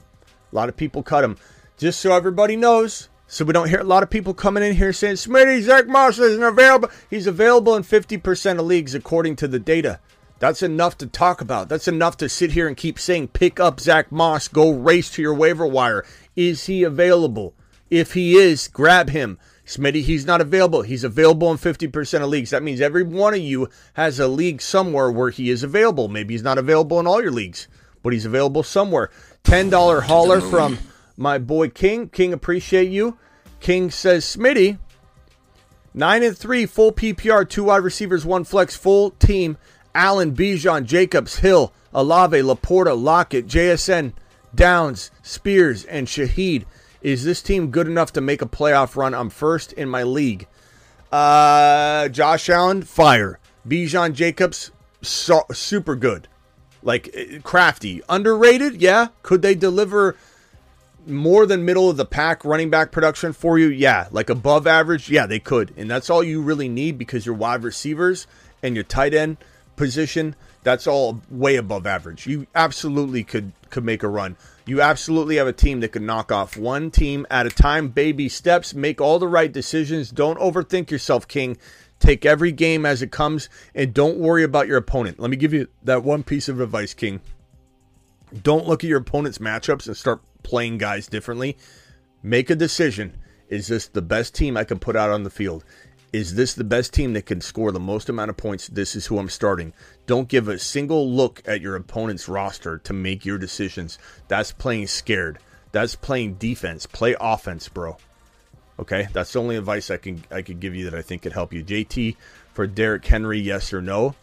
[0.52, 1.36] A lot of people cut him.
[1.76, 4.92] Just so everybody knows, so we don't hear a lot of people coming in here
[4.92, 6.88] saying Smitty Zack Moss isn't available.
[7.10, 9.98] He's available in 50% of leagues according to the data.
[10.38, 11.68] That's enough to talk about.
[11.68, 15.22] That's enough to sit here and keep saying pick up Zack Moss, go race to
[15.22, 16.04] your waiver wire.
[16.36, 17.54] Is he available?
[17.90, 19.38] If he is, grab him.
[19.66, 20.82] Smitty, he's not available.
[20.82, 22.50] He's available in 50% of leagues.
[22.50, 26.06] That means every one of you has a league somewhere where he is available.
[26.08, 27.66] Maybe he's not available in all your leagues,
[28.02, 29.10] but he's available somewhere.
[29.44, 30.78] $10 hauler from
[31.16, 32.08] my boy King.
[32.08, 33.18] King, appreciate you.
[33.58, 34.78] King says, Smitty,
[35.94, 39.56] 9 and 3, full PPR, two wide receivers, one flex, full team.
[39.96, 44.12] Allen, Bijan, Jacobs, Hill, Olave, Laporta, Lockett, JSN,
[44.54, 46.66] Downs, Spears, and Shaheed.
[47.02, 49.14] Is this team good enough to make a playoff run?
[49.14, 50.46] I'm first in my league.
[51.12, 53.38] Uh, Josh Allen, fire.
[53.66, 54.70] Bijan Jacobs,
[55.02, 56.28] so, super good.
[56.82, 58.02] Like eh, crafty.
[58.08, 59.08] Underrated, yeah.
[59.22, 60.16] Could they deliver
[61.06, 63.68] more than middle of the pack running back production for you?
[63.68, 64.08] Yeah.
[64.10, 65.08] Like above average?
[65.10, 65.72] Yeah, they could.
[65.76, 68.26] And that's all you really need because your wide receivers
[68.62, 69.36] and your tight end
[69.76, 72.26] position, that's all way above average.
[72.26, 74.36] You absolutely could could make a run.
[74.68, 78.28] You absolutely have a team that can knock off one team at a time, baby
[78.28, 80.10] steps, make all the right decisions.
[80.10, 81.56] Don't overthink yourself, King.
[82.00, 85.20] Take every game as it comes and don't worry about your opponent.
[85.20, 87.20] Let me give you that one piece of advice, King.
[88.42, 91.56] Don't look at your opponent's matchups and start playing guys differently.
[92.24, 93.16] Make a decision.
[93.48, 95.64] Is this the best team I can put out on the field?
[96.16, 98.68] Is this the best team that can score the most amount of points?
[98.68, 99.74] This is who I'm starting.
[100.06, 103.98] Don't give a single look at your opponent's roster to make your decisions.
[104.26, 105.38] That's playing scared.
[105.72, 106.86] That's playing defense.
[106.86, 107.98] Play offense, bro.
[108.78, 111.34] Okay, that's the only advice I can I could give you that I think could
[111.34, 111.62] help you.
[111.62, 112.16] JT
[112.54, 114.14] for Derrick Henry, yes or no?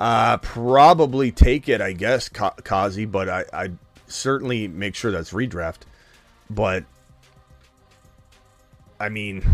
[0.00, 3.70] Uh, probably take it, I guess, Kazi, but I I
[4.08, 5.82] certainly make sure that's redraft.
[6.50, 6.82] But
[8.98, 9.44] I mean,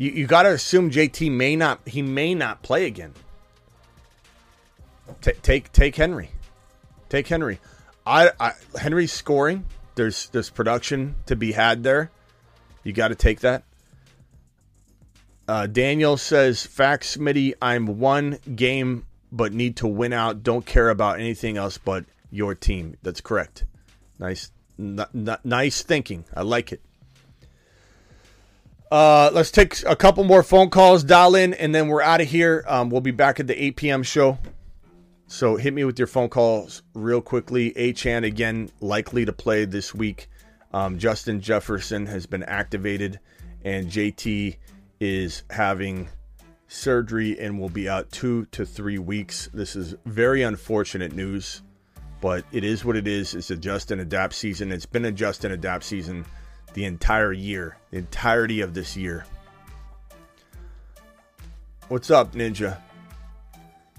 [0.00, 3.12] you, you got to assume JT may not he may not play again.
[5.20, 6.30] T- take take Henry,
[7.10, 7.60] take Henry.
[8.06, 9.66] I, I Henry's scoring.
[9.96, 12.10] There's there's production to be had there.
[12.82, 13.64] You got to take that.
[15.46, 17.52] Uh, Daniel says, "Facts, Smitty.
[17.60, 20.42] I'm one game, but need to win out.
[20.42, 23.64] Don't care about anything else but your team." That's correct.
[24.18, 26.24] Nice, N- n- nice thinking.
[26.34, 26.80] I like it.
[28.90, 32.28] Uh, let's take a couple more phone calls, dial in, and then we're out of
[32.28, 32.64] here.
[32.66, 34.02] Um, we'll be back at the 8 p.m.
[34.02, 34.38] show.
[35.28, 37.70] So hit me with your phone calls real quickly.
[37.74, 40.28] Achane again likely to play this week.
[40.72, 43.20] Um, Justin Jefferson has been activated,
[43.64, 44.56] and JT
[44.98, 46.08] is having
[46.66, 49.48] surgery and will be out two to three weeks.
[49.54, 51.62] This is very unfortunate news,
[52.20, 53.36] but it is what it is.
[53.36, 54.72] It's a just and adapt season.
[54.72, 56.24] It's been a just and adapt season
[56.74, 59.24] the entire year, the entirety of this year.
[61.88, 62.78] What's up, Ninja?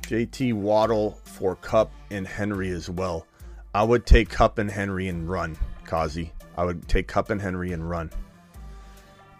[0.03, 3.25] JT Waddle for Kupp and Henry as well.
[3.73, 6.31] I would take Kupp and Henry and run, Kazi.
[6.57, 8.09] I would take Kupp and Henry and run.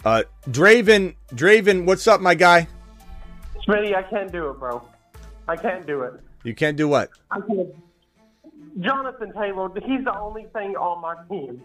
[0.04, 2.68] Uh, Draven, Draven, what's up, my guy?
[3.68, 4.82] Smitty, I can't do it, bro.
[5.48, 6.14] I can't do it.
[6.44, 7.10] You can't do what?
[7.30, 7.70] I can't.
[8.80, 11.62] Jonathan Taylor, he's the only thing on my team.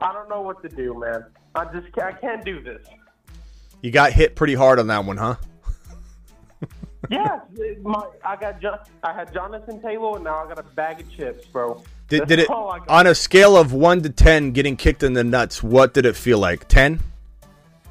[0.00, 1.24] I don't know what to do, man.
[1.54, 2.86] I just can't, I can't do this.
[3.82, 5.36] You got hit pretty hard on that one, huh?
[7.10, 7.40] yeah,
[7.82, 8.62] my, I got
[9.02, 11.82] I had Jonathan Taylor, and now I got a bag of chips, bro.
[12.08, 12.88] Did, That's did it all I got.
[12.88, 15.62] on a scale of one to ten, getting kicked in the nuts?
[15.62, 16.68] What did it feel like?
[16.68, 17.00] Ten,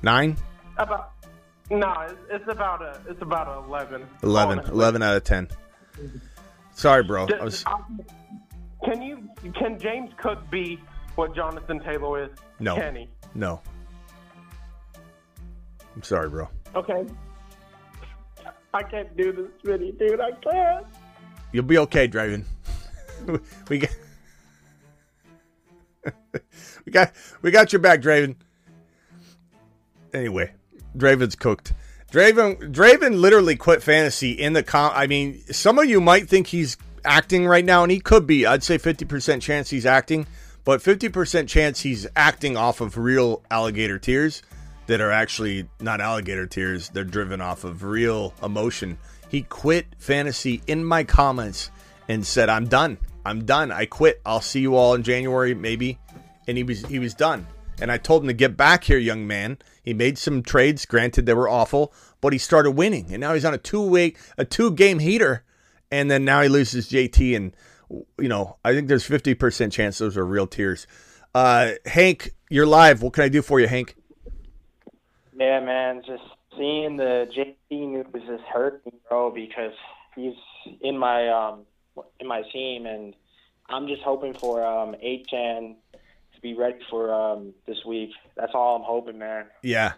[0.02, 0.38] nine,
[0.78, 1.12] About
[1.70, 4.06] no, it's, it's about a it's about a eleven.
[4.24, 4.74] 11, Honestly.
[4.76, 5.48] 11 out of ten.
[6.74, 7.28] Sorry, bro.
[7.40, 7.64] I was,
[8.84, 10.80] Can you can James Cook be
[11.16, 12.32] what Jonathan Taylor is?
[12.60, 13.10] no, Can he?
[13.34, 13.62] no.
[15.96, 16.48] I'm sorry, bro.
[16.76, 17.06] Okay.
[18.74, 20.20] I can't do this, Smitty, dude.
[20.20, 20.86] I can't.
[21.54, 22.44] You'll be okay, Draven.
[23.70, 23.90] we got
[26.86, 28.36] we got we got your back, Draven.
[30.14, 30.52] Anyway,
[30.98, 31.74] Draven's cooked.
[32.12, 34.92] Draven Draven literally quit fantasy in the com.
[34.94, 38.46] I mean, some of you might think he's acting right now, and he could be.
[38.46, 40.28] I'd say fifty percent chance he's acting,
[40.66, 44.42] but fifty percent chance he's acting off of real alligator tears
[44.88, 46.90] that are actually not alligator tears.
[46.90, 48.98] They're driven off of real emotion.
[49.30, 51.72] He quit fantasy in my comments
[52.08, 52.98] and said, "I'm done.
[53.26, 53.72] I'm done.
[53.72, 54.22] I quit.
[54.26, 56.00] I'll see you all in January, maybe."
[56.48, 57.48] And he was he was done.
[57.80, 59.58] And I told him to get back here, young man.
[59.84, 60.86] He made some trades.
[60.86, 64.18] Granted, they were awful, but he started winning, and now he's on a two week
[64.38, 65.44] a two game heater.
[65.92, 67.56] And then now he loses JT, and
[67.90, 70.88] you know I think there's fifty percent chance those are real tears.
[71.34, 73.02] Uh, Hank, you're live.
[73.02, 73.96] What can I do for you, Hank?
[75.38, 76.24] Yeah, man, just
[76.58, 79.74] seeing the JT news just hurting, bro, because
[80.16, 80.34] he's
[80.82, 81.66] in my um
[82.20, 83.14] in my team, and
[83.68, 85.76] I'm just hoping for um Achane
[86.34, 88.12] to be ready for um this week.
[88.36, 89.46] That's all I'm hoping, man.
[89.62, 89.94] Yeah.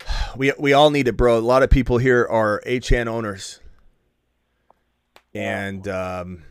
[0.36, 1.38] We we all need it, bro.
[1.38, 3.60] A lot of people here are HN owners.
[5.34, 6.44] And um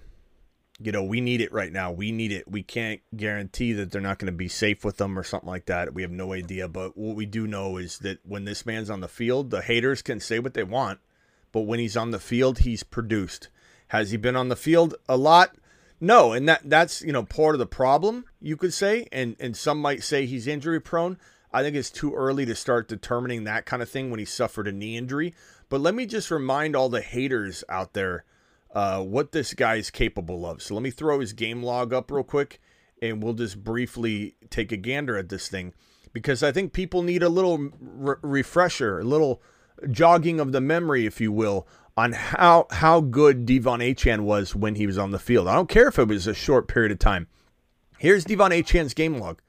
[0.80, 1.92] you know, we need it right now.
[1.92, 2.50] We need it.
[2.50, 5.68] We can't guarantee that they're not going to be safe with them or something like
[5.68, 5.94] that.
[5.94, 9.00] We have no idea, but what we do know is that when this man's on
[9.00, 11.00] the field, the haters can say what they want,
[11.52, 13.50] but when he's on the field, he's produced.
[13.90, 15.56] Has he been on the field a lot?
[16.02, 19.56] No, and that that's you know part of the problem you could say, and and
[19.56, 21.18] some might say he's injury prone.
[21.54, 24.68] I think it's too early to start determining that kind of thing when he suffered
[24.68, 25.34] a knee injury.
[25.70, 28.26] But let me just remind all the haters out there
[28.74, 30.62] uh, what this guy is capable of.
[30.62, 32.60] So let me throw his game log up real quick,
[33.02, 35.74] and we'll just briefly take a gander at this thing
[36.12, 39.42] because I think people need a little re- refresher, a little
[39.90, 44.76] jogging of the memory, if you will, on how how good De'Von Achane was when
[44.76, 45.48] he was on the field.
[45.48, 47.28] I don't care if it was a short period of time.
[48.00, 49.42] Here's De'Von Achane's game log.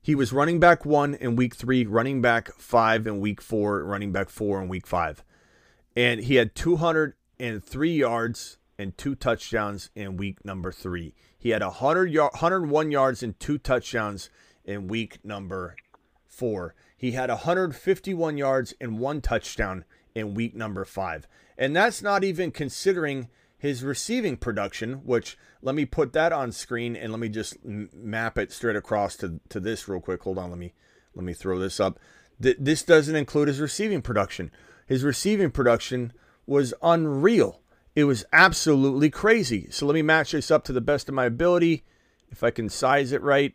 [0.00, 4.10] He was running back one in week three, running back five in week four, running
[4.10, 5.22] back four in week five.
[5.94, 6.54] And he had
[7.42, 11.12] 203 yards and two touchdowns in week number three.
[11.36, 14.30] He had 100 y- 101 yards and two touchdowns
[14.64, 15.74] in week number
[16.24, 16.76] four.
[16.96, 19.84] He had 151 yards and one touchdown
[20.14, 21.26] in week number five.
[21.58, 23.28] And that's not even considering
[23.58, 27.90] his receiving production, which let me put that on screen and let me just m-
[27.92, 30.22] map it straight across to, to this real quick.
[30.22, 30.74] Hold on, let me
[31.16, 31.98] let me throw this up.
[32.40, 34.52] Th- this doesn't include his receiving production.
[34.86, 36.12] His receiving production
[36.52, 37.60] was unreal.
[37.94, 39.68] It was absolutely crazy.
[39.70, 41.84] So let me match this up to the best of my ability.
[42.30, 43.54] If I can size it right,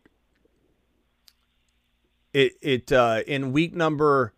[2.34, 4.34] it it uh, in week number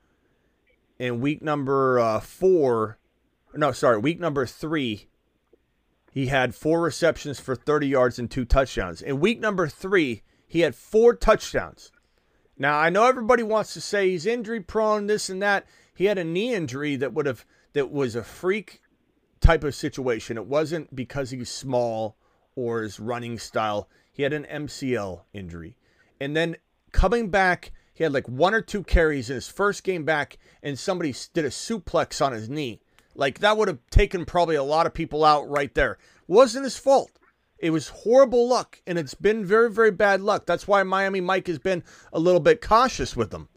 [0.98, 3.00] in week number uh, four,
[3.54, 5.08] no, sorry, week number three,
[6.12, 9.02] he had four receptions for 30 yards and two touchdowns.
[9.02, 11.92] In week number three, he had four touchdowns.
[12.58, 15.66] Now I know everybody wants to say he's injury prone, this and that.
[15.94, 18.82] He had a knee injury that would have that was a freak
[19.40, 20.38] type of situation.
[20.38, 22.18] It wasn't because he's small
[22.56, 23.90] or his running style.
[24.12, 25.76] He had an MCL injury.
[26.20, 26.58] And then
[26.92, 30.78] coming back, he had like one or two carries in his first game back, and
[30.78, 32.82] somebody did a suplex on his knee.
[33.16, 35.98] Like that would have taken probably a lot of people out right there.
[36.28, 37.12] Wasn't his fault.
[37.58, 40.46] It was horrible luck, and it's been very, very bad luck.
[40.46, 43.50] That's why Miami Mike has been a little bit cautious with them.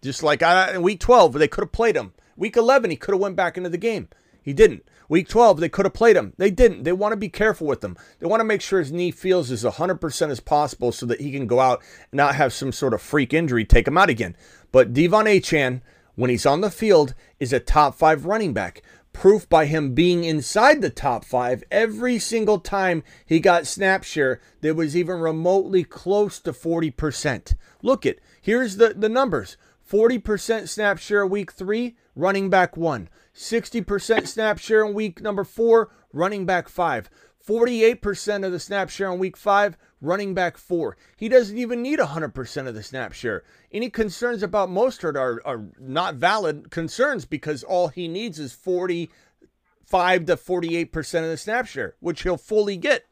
[0.00, 2.14] Just like uh, in week 12, they could have played him.
[2.40, 4.08] Week 11, he could have went back into the game.
[4.42, 4.88] He didn't.
[5.10, 6.32] Week 12, they could have played him.
[6.38, 6.84] They didn't.
[6.84, 7.98] They want to be careful with him.
[8.18, 11.32] They want to make sure his knee feels as 100% as possible so that he
[11.32, 14.38] can go out and not have some sort of freak injury take him out again.
[14.72, 15.82] But De'Von Achane,
[16.14, 18.80] when he's on the field, is a top five running back.
[19.12, 24.40] Proof by him being inside the top five every single time he got snap share
[24.62, 27.54] that was even remotely close to 40%.
[27.82, 28.18] Look it.
[28.40, 29.58] Here's the, the numbers.
[29.90, 33.08] 40% snap share week three, running back one.
[33.34, 37.10] 60% snap share in week number four, running back five.
[37.44, 40.96] 48% of the snap share in week five, running back four.
[41.16, 43.42] He doesn't even need 100% of the snap share.
[43.72, 50.26] Any concerns about Mostert are, are not valid concerns because all he needs is 45
[50.26, 53.06] to 48% of the snap share, which he'll fully get.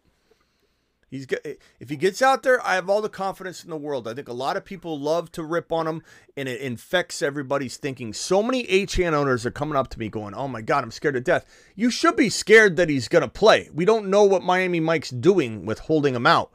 [1.10, 4.06] He's eh, if he gets out there, I have all the confidence in the world.
[4.06, 6.02] I think a lot of people love to rip on him,
[6.36, 8.12] and it infects everybody's thinking.
[8.12, 11.14] So many Achane owners are coming up to me going, "Oh my God, I'm scared
[11.14, 13.70] to death." You should be scared that he's going to play.
[13.72, 16.50] We don't know what Miami Mike's doing with holding him out,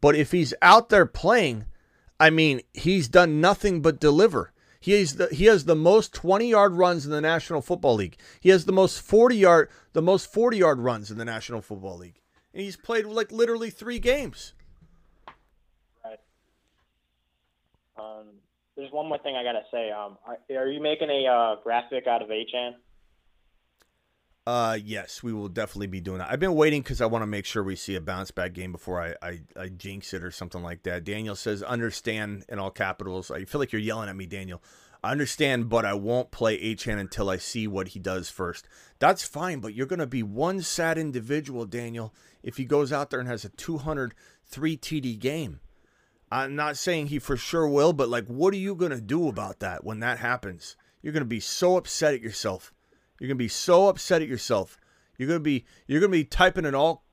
[0.00, 1.66] but if he's out there playing,
[2.18, 4.52] I mean, he's done nothing but deliver.
[4.80, 8.16] He is the, he has the most 20 yard runs in the National Football League.
[8.40, 11.98] He has the most 40 yard the most 40 yard runs in the National Football
[11.98, 12.20] League
[12.52, 14.52] and he's played like literally three games.
[16.04, 16.18] Right.
[17.98, 18.26] Um,
[18.76, 19.90] there's one more thing I gotta say.
[19.90, 22.74] Um, are, are you making a uh, graphic out of Achane?
[24.48, 26.30] Uh, yes, we will definitely be doing that.
[26.30, 28.72] I've been waiting because I want to make sure we see a bounce back game
[28.72, 31.04] before I, I, I jinx it or something like that.
[31.04, 33.30] Daniel says, understand in all capitals.
[33.30, 34.62] I feel like you're yelling at me, Daniel.
[35.04, 38.66] I understand, but I won't play Achane until I see what he does first.
[39.00, 42.14] That's fine, but you're going to be one sad individual, Daniel,
[42.48, 45.60] if he goes out there and has a 203 TD game.
[46.32, 49.28] I'm not saying he for sure will, but like, what are you going to do
[49.28, 50.74] about that when that happens?
[51.02, 52.72] You're going to be so upset at yourself.
[53.20, 54.78] You're going to be so upset at yourself.
[55.18, 57.04] You're going to be you're going to be typing in all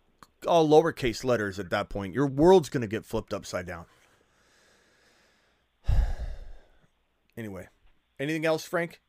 [0.48, 2.14] all lowercase letters at that point.
[2.14, 3.86] Your world's going to get flipped upside down.
[7.38, 7.68] Anyway,
[8.18, 9.02] anything else, Frank?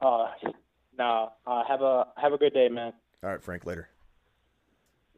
[0.00, 0.26] Uh,
[0.98, 1.30] no.
[1.46, 2.92] Uh, have a have a good day, man.
[3.22, 3.64] All right, Frank.
[3.64, 3.88] Later.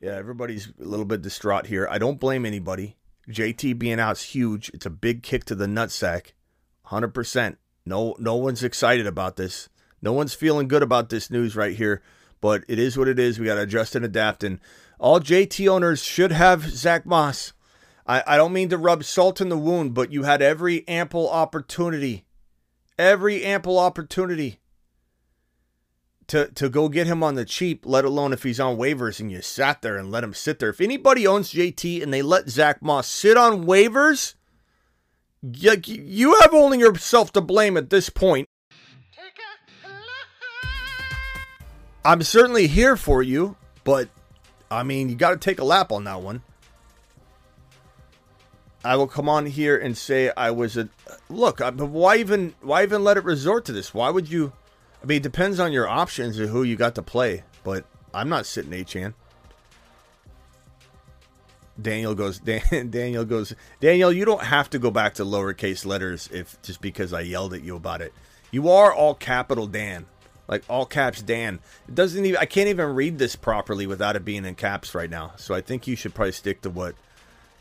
[0.05, 1.89] Yeah, everybody's a little bit distraught here.
[1.91, 2.99] I don't blame anybody.
[3.27, 4.71] JT being out's huge.
[4.75, 6.33] It's a big kick to the nutsack.
[6.89, 7.57] 100%.
[7.87, 9.71] No no one's excited about this.
[10.03, 12.03] No one's feeling good about this news right here,
[12.43, 13.39] but it is what it is.
[13.39, 14.61] We got to adjust and adapt and
[14.99, 17.55] all JT owners should have Zack Moss.
[18.07, 21.31] I, I don't mean to rub salt in the wound, but you had every ample
[21.31, 22.27] opportunity.
[22.99, 24.61] Every ample opportunity
[26.29, 29.31] to to go get him on the cheap, let alone if he's on waivers and
[29.31, 30.71] you sat there and let him sit there.
[30.71, 34.35] If anybody owns JT and they let Zack Moss sit on waivers,
[35.43, 38.49] you, you have only yourself to blame at this point.
[42.05, 44.09] I'm certainly here for you, but
[44.71, 46.43] I mean, you got to take a lap on that one.
[48.85, 50.91] I will come on here and say I was a
[51.31, 51.59] look.
[51.59, 53.95] But why even why even let it resort to this?
[53.95, 54.53] Why would you?
[55.05, 57.85] I mean, it depends on your options and who you got to play, but
[58.15, 59.13] I'm not sitting Achane.
[61.81, 62.39] Daniel goes.
[62.71, 63.55] Dan, Daniel goes.
[63.81, 67.53] Daniel, you don't have to go back to lowercase letters if just because I yelled
[67.53, 68.15] at you about it.
[68.51, 70.07] You are all capital Dan,
[70.49, 71.61] like all caps Dan.
[71.87, 72.39] It doesn't even.
[72.39, 75.33] I can't even read this properly without it being in caps right now.
[75.37, 76.95] So I think you should probably stick to what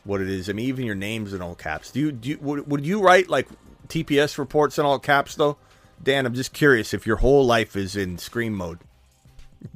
[0.04, 0.48] what it is.
[0.48, 1.90] I mean, even your name's in all caps.
[1.90, 2.30] Do you do?
[2.30, 3.48] You, would, would you write like
[3.88, 5.58] TPS reports in all caps though?
[6.02, 8.78] Dan, I'm just curious if your whole life is in screen mode.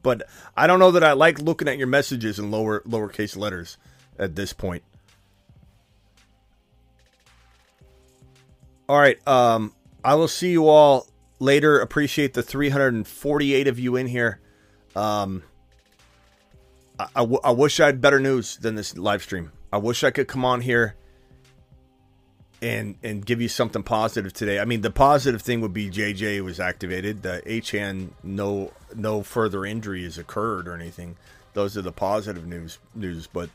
[0.03, 3.79] But I don't know that I like looking at your messages in lower lowercase letters
[4.19, 4.83] at this point.
[8.89, 11.07] All right, um, I will see you all
[11.39, 11.79] later.
[11.81, 14.41] Appreciate the 348 of you in here.
[14.97, 15.43] Um,
[16.99, 19.53] I, I, w- I wish I had better news than this live stream.
[19.73, 20.97] I wish I could come on here
[22.61, 24.59] and and give you something positive today.
[24.59, 27.23] I mean, the positive thing would be JJ was activated.
[27.23, 31.17] The HN no no further injuries occurred or anything.
[31.55, 33.27] Those are the positive news news.
[33.27, 33.51] But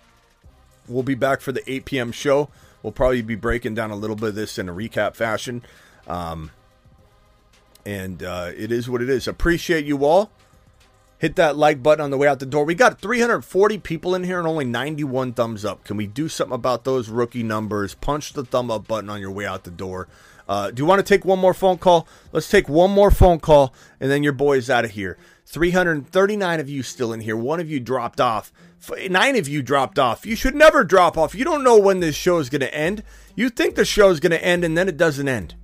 [0.88, 2.12] we'll be back for the 8 p.m.
[2.12, 2.50] show.
[2.82, 5.64] We'll probably be breaking down a little bit of this in a recap fashion.
[6.08, 6.52] Um,
[7.86, 9.28] and uh, it is what it is.
[9.28, 10.32] Appreciate you all.
[11.20, 12.66] Hit that like button on the way out the door.
[12.66, 15.84] We got 340 people in here and only 91 thumbs up.
[15.86, 17.96] Can we do something about those rookie numbers?
[17.96, 20.10] Punch the thumb up button on your way out the door.
[20.48, 22.08] Uh, do you want to take one more phone call?
[22.32, 25.18] Let's take one more phone call, and then your boy is out of here.
[25.46, 27.38] 339 of you still in here.
[27.38, 28.52] One of you dropped off.
[29.10, 30.26] Nine of you dropped off.
[30.26, 31.36] You should never drop off.
[31.36, 33.04] You don't know when this show is going to end.
[33.36, 35.56] You think the show is going to end, and then it doesn't end.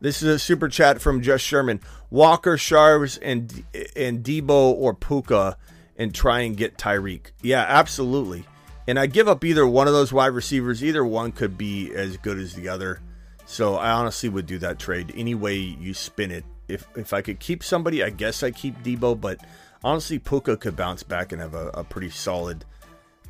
[0.00, 1.80] This is a super chat from Just Sherman.
[2.10, 3.64] Walker, Sharps, and
[3.96, 5.56] and Deebo or Puka,
[5.96, 7.30] and try and get Tyreek.
[7.42, 8.44] Yeah, absolutely.
[8.86, 10.84] And I give up either one of those wide receivers.
[10.84, 13.00] Either one could be as good as the other.
[13.46, 16.44] So I honestly would do that trade any way you spin it.
[16.68, 19.20] If if I could keep somebody, I guess I keep Deebo.
[19.20, 19.40] But
[19.82, 22.64] honestly, Puka could bounce back and have a, a pretty solid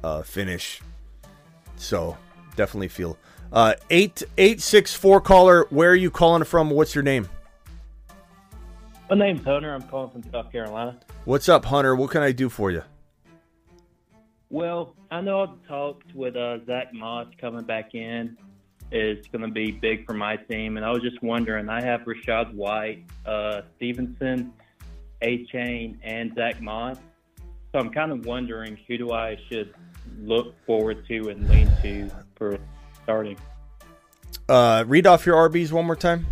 [0.02, 0.80] uh, finish.
[1.76, 2.16] So
[2.56, 3.18] definitely feel
[3.52, 5.66] uh, eight eight six four caller.
[5.70, 6.70] Where are you calling from?
[6.70, 7.28] What's your name?
[9.08, 9.72] My name's Hunter.
[9.72, 10.98] I'm calling from South Carolina.
[11.24, 11.94] What's up, Hunter?
[11.94, 12.82] What can I do for you?
[14.50, 18.36] Well, I know I've talked with uh, Zack Moss coming back in.
[18.92, 21.68] It's going to be big for my team, and I was just wondering.
[21.68, 24.52] I have Rachaad White, uh, Stevenson,
[25.22, 26.96] Achane, and Zack Moss.
[27.72, 29.74] So I'm kind of wondering who do I should
[30.20, 32.58] look forward to and lean to for
[33.06, 33.36] starting.
[34.48, 36.26] Uh, read off your RBs one more time.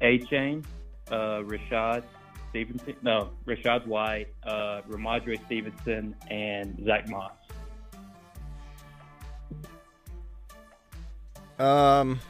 [0.00, 0.64] Achane,
[1.10, 2.04] uh, Rashad
[2.50, 7.32] Stevenson, no, Rachaad White, uh, Rhamondre Stevenson, and Zack Moss.
[11.58, 12.20] Um,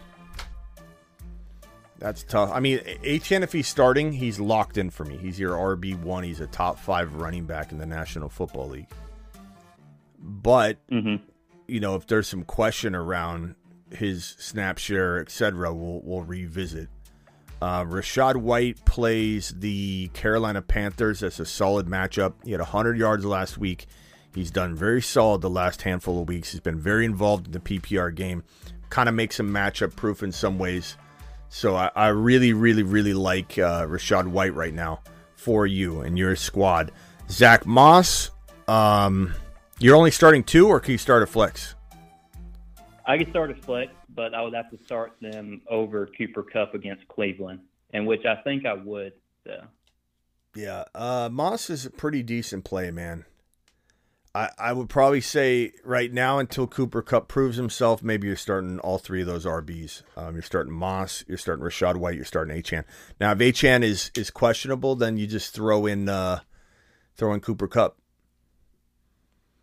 [1.99, 2.51] that's tough.
[2.51, 5.19] I mean, Achane if he's starting, he's locked in for me.
[5.19, 6.25] He's your RB one.
[6.25, 8.89] He's a top five running back in the National Football League.
[10.19, 10.79] But
[11.69, 13.55] you know, if there's some question around
[13.91, 16.89] his snap share, etc., we'll we'll revisit.
[17.61, 21.21] Uh, Rachaad White plays the Carolina Panthers.
[21.21, 22.35] That's a solid matchup.
[22.45, 23.87] He had 100 yards last week.
[24.33, 26.53] He's done very solid the last handful of weeks.
[26.53, 28.45] He's been very involved in the PPR game.
[28.91, 30.97] Kind of makes him matchup proof in some ways.
[31.49, 35.01] So I, I really, really, really like uh, Rachaad White right now
[35.35, 36.93] for you and your squad.
[37.31, 38.31] Zack Moss,
[38.69, 39.35] um,
[39.81, 41.75] you're only starting two, or can you start a flex?
[43.07, 46.75] I could start a flex, but I would have to start them over Cooper Kupp
[46.75, 47.61] against Cleveland,
[47.93, 49.13] and which I think I would.
[49.45, 49.63] So.
[50.55, 53.25] Yeah, uh, Moss is a pretty decent play, man.
[54.35, 58.79] I, I would probably say right now until Cooper Kupp proves himself, maybe you're starting
[58.81, 60.03] all three of those RBs.
[60.17, 62.85] Um, you're starting Moss, you're starting Rachaad White, you're starting Achane.
[63.21, 66.41] Now, if Achane is is questionable, then you just throw in uh,
[67.17, 67.99] throw in Cooper Kupp.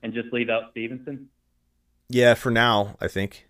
[0.06, 1.30] And just leave out Stevenson.
[2.10, 3.47] Yeah, for now, I think.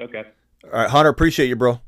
[0.00, 0.22] Okay.
[0.62, 1.80] All right, Hunter, appreciate you, bro.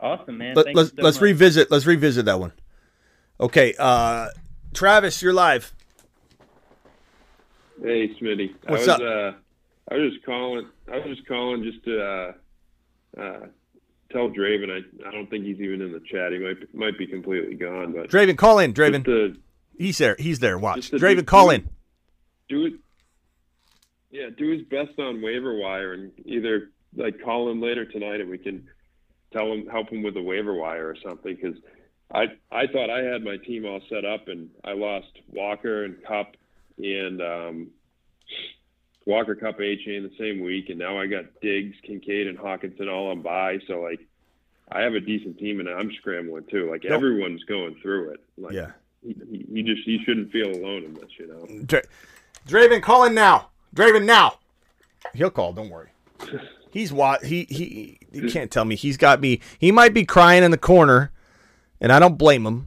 [0.00, 0.56] Awesome, man.
[0.56, 1.22] Let, Thank let's so let's much.
[1.22, 2.50] revisit let's revisit that one.
[3.38, 4.30] Okay, uh,
[4.74, 5.72] Travis, you're live.
[7.80, 8.52] Hey, Smitty.
[8.66, 9.00] What's I up?
[9.00, 9.32] was, Uh,
[9.92, 10.66] I was just calling.
[10.92, 12.32] I was just calling just to uh,
[13.16, 13.46] uh,
[14.10, 14.72] tell Draven.
[14.72, 16.32] I, I don't think he's even in the chat.
[16.32, 17.92] He might be, might be completely gone.
[17.92, 18.74] But Draven, call in.
[18.74, 19.36] Draven, to
[19.78, 20.16] he's there.
[20.18, 20.58] He's there.
[20.58, 20.90] Watch.
[20.90, 21.68] Draven, do- call do- in.
[22.52, 22.74] Do it.
[24.10, 28.28] Yeah, do his best on waiver wire, and either like call him later tonight, and
[28.28, 28.68] we can
[29.32, 31.34] tell him help him with the waiver wire or something.
[31.34, 31.56] Because
[32.12, 35.96] I I thought I had my team all set up, and I lost Walker and
[36.04, 36.36] Kupp
[36.76, 37.70] and um,
[39.06, 42.92] Walker Kupp A chain the same week, and now I got Diggs, Kincaid, and Hockenson
[42.92, 43.60] all on bye.
[43.66, 44.00] So like,
[44.70, 46.70] I have a decent team, and I'm scrambling too.
[46.70, 46.92] Like Nope.
[46.92, 48.20] everyone's going through it.
[48.36, 48.72] Like, Yeah.
[49.02, 51.80] he, he- he just he shouldn't feel alone in this, you know.
[52.46, 53.48] Dra- Draven, call in now.
[53.74, 54.38] Draven, now.
[55.14, 55.52] He'll call.
[55.52, 55.88] Don't worry.
[56.70, 57.98] He's what he he.
[58.12, 59.40] You can't tell me he's got me.
[59.58, 61.10] He might be crying in the corner,
[61.80, 62.66] and I don't blame him.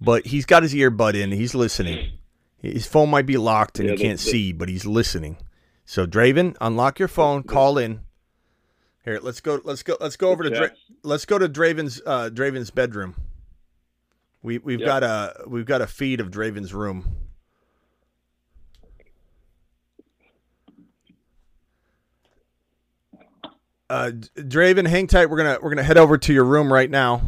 [0.00, 1.32] But he's got his earbud in.
[1.32, 2.12] He's listening.
[2.60, 5.36] His phone might be locked and Yeah, he can't the- the- see, but he's listening.
[5.84, 7.42] So Draven, unlock your phone.
[7.42, 8.00] Call in.
[9.04, 9.60] Here, let's go.
[9.64, 9.96] Let's go.
[10.00, 10.70] Let's go over to Dra-
[11.02, 13.14] let's go to Draven's uh, Draven's bedroom.
[14.42, 14.86] We we've Yep.
[14.86, 17.16] got a we've got a feed of Draven's room.
[23.90, 25.30] Uh, Draven, hang tight.
[25.30, 27.22] We're gonna we're gonna head over to your room right now.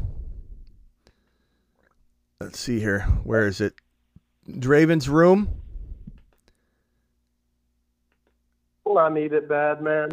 [2.38, 3.00] Let's see here.
[3.24, 3.74] Where is it?
[4.48, 5.48] Draven's room.
[8.84, 10.10] Well, I need it bad, man.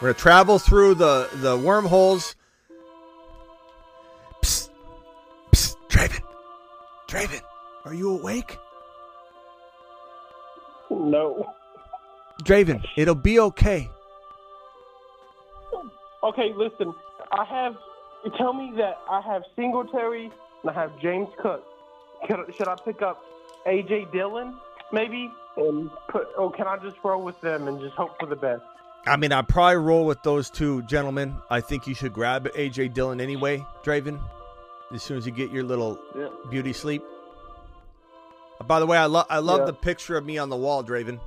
[0.00, 2.34] We're gonna travel through the the wormholes.
[4.42, 4.68] Psst,
[5.52, 6.20] psst, Draven,
[7.08, 7.40] Draven,
[7.86, 8.58] are you awake?
[10.90, 11.54] No.
[12.42, 13.88] Draven, it'll be okay.
[16.22, 16.94] Okay, listen.
[17.32, 17.76] I have.
[18.38, 20.30] Tell me that I have Singletary,
[20.62, 21.64] and I have James Cook.
[22.28, 23.24] Could, should I pick up
[23.66, 24.54] AJ Dillon
[24.92, 26.28] maybe and put?
[26.38, 28.62] Oh, can I just roll with them and just hope for the best?
[29.06, 31.34] I mean, I'd probably roll with those two gentlemen.
[31.50, 34.20] I think you should grab AJ Dillon anyway, Draven,
[34.92, 36.28] as soon as you get your little Yeah.
[36.48, 37.02] beauty sleep.
[38.60, 39.66] Uh, By the way, I love I love Yeah.
[39.66, 41.18] the picture of me on the wall, Draven.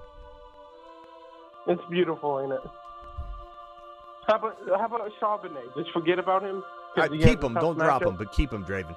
[1.68, 2.62] It's beautiful, ain't it?
[4.28, 5.76] How about how about Charbonnet?
[5.78, 6.64] Just forget about him.
[6.98, 8.96] I, keep him, don't drop him, but keep him, Draven.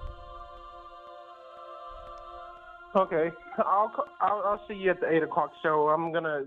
[2.97, 5.89] Okay, I'll, I'll I'll see you at the eight o'clock show.
[5.89, 6.45] I'm gonna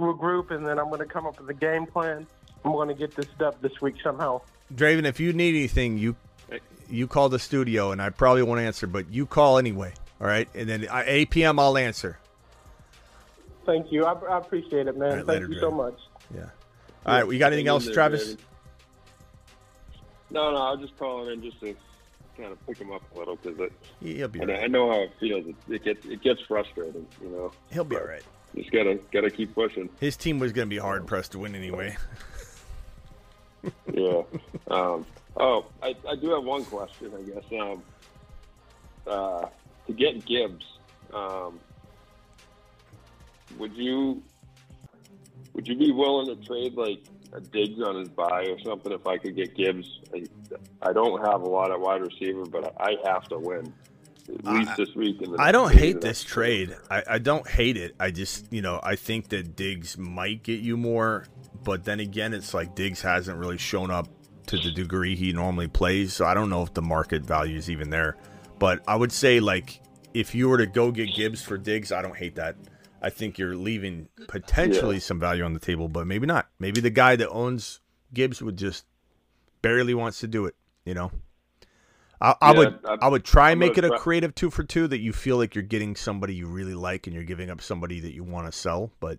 [0.00, 2.26] regroup and then I'm gonna come up with a game plan.
[2.64, 4.40] I'm gonna get this stuff this week somehow.
[4.74, 6.16] Draven, if you need anything, you
[6.90, 9.92] you call the studio, and I probably won't answer, but you call anyway.
[10.20, 11.58] All right, and then at 8 p.m.
[11.58, 12.18] I'll answer.
[13.66, 14.04] Thank you.
[14.04, 15.08] I, I appreciate it, man.
[15.08, 15.98] Right, Thank later, you so much.
[16.34, 16.46] Yeah.
[17.06, 18.36] All right, we got anything else, there, Travis?
[20.30, 21.76] No, no, I was just calling in just to
[22.36, 23.70] kind of pick him up a little because
[24.02, 24.64] He'll be I, know- right.
[24.64, 25.46] I know how it feels.
[25.46, 27.52] It, it gets it gets frustrating, you know.
[27.70, 28.22] He'll be all right.
[28.56, 29.88] Just gotta gotta keep pushing.
[30.00, 31.96] His team was going to be hard pressed to win anyway.
[33.92, 34.22] yeah.
[34.68, 35.04] Um,
[35.36, 37.44] oh, I, I do have one question, I guess.
[37.60, 37.82] Um,
[39.06, 39.46] uh,
[39.86, 40.64] to get Gibbs,
[41.12, 41.58] um,
[43.58, 44.22] would you
[45.54, 47.02] would you be willing to trade like
[47.32, 50.00] a Diggs on his bye or something if I could get Gibbs?
[50.14, 50.24] I,
[50.82, 53.72] I don't have a lot of wide receiver, but I have to win
[54.28, 55.20] at least this week.
[55.22, 56.76] In the I don't hate this trade.
[56.90, 57.94] I, I don't hate it.
[57.98, 61.26] I just, you know, I think that Diggs might get you more,
[61.62, 64.08] but then again, it's like Diggs hasn't really shown up
[64.46, 67.70] to the degree he normally plays, so I don't know if the market value is
[67.70, 68.16] even there.
[68.58, 69.80] But I would say, like,
[70.12, 72.56] if you were to go get Gibbs for Diggs, I don't hate that.
[73.04, 75.00] I think you're leaving potentially Yeah.
[75.00, 76.48] some value on the table, but maybe not.
[76.58, 77.80] Maybe the guy that owns
[78.12, 78.86] Gibbs would just
[79.62, 81.10] barely wants to do it, you know?
[82.20, 84.62] I, I Yeah, would I- I would try and make it a creative two for
[84.64, 87.60] two that you feel like you're getting somebody you really like and you're giving up
[87.60, 89.18] somebody that you want to sell, but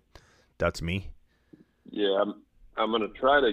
[0.58, 1.10] that's me.
[1.90, 2.42] Yeah, I'm
[2.76, 3.52] I'm gonna try to.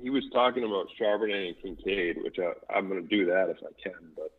[0.00, 3.72] He was talking about Charbonnet and Kincaid, which I, I'm gonna do that if I
[3.82, 4.00] can.
[4.14, 4.30] But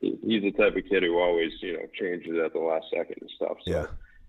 [0.00, 3.16] he, he's the type of kid who always, you know, changes at the last second
[3.20, 3.56] and stuff.
[3.64, 3.86] So Yeah.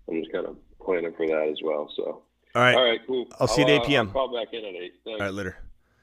[0.08, 1.88] I'm just kind of planning for that as well.
[1.96, 2.22] So
[2.54, 2.74] All right.
[2.74, 3.26] all right, cool.
[3.38, 4.06] I'll see you at 8 uh, p.m.
[4.08, 4.94] I'll call back in at eight.
[5.04, 5.20] Thanks.
[5.20, 5.56] All right, later.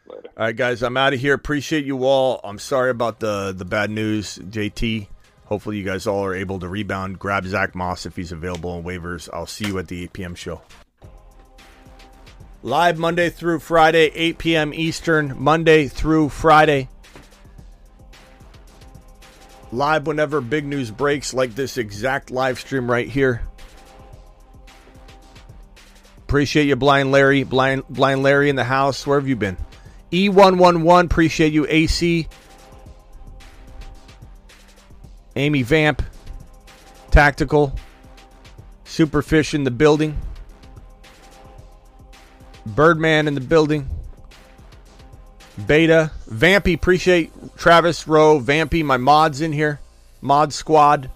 [0.07, 0.29] Later.
[0.37, 1.33] All right, guys, I'm out of here.
[1.33, 2.39] Appreciate you all.
[2.43, 5.07] I'm sorry about the the bad news, JT.
[5.45, 7.19] Hopefully, you guys all are able to rebound.
[7.19, 9.29] Grab Zack Moss if he's available on waivers.
[9.33, 10.35] I'll see you at the 8 p.m.
[10.35, 10.61] show.
[12.61, 14.73] Live Monday through Friday, 8 p.m.
[14.73, 16.89] Eastern, Monday through Friday.
[19.71, 23.41] Live whenever big news breaks, like this exact live stream right here.
[26.29, 27.41] Appreciate you, Blind Larry.
[27.41, 29.07] Blind, Blind Larry in the house.
[29.07, 29.57] Where have you been?
[30.11, 32.27] E111, appreciate you, AC.
[35.35, 36.03] Amy Vamp.
[37.09, 37.73] Tactical.
[38.85, 40.15] Superfish in the building.
[42.63, 43.89] Birdman in the building.
[45.65, 46.11] Beta.
[46.29, 48.39] Vampy, appreciate Travis Rowe.
[48.39, 49.79] Vampy, my mods in here.
[50.21, 51.09] Mod squad.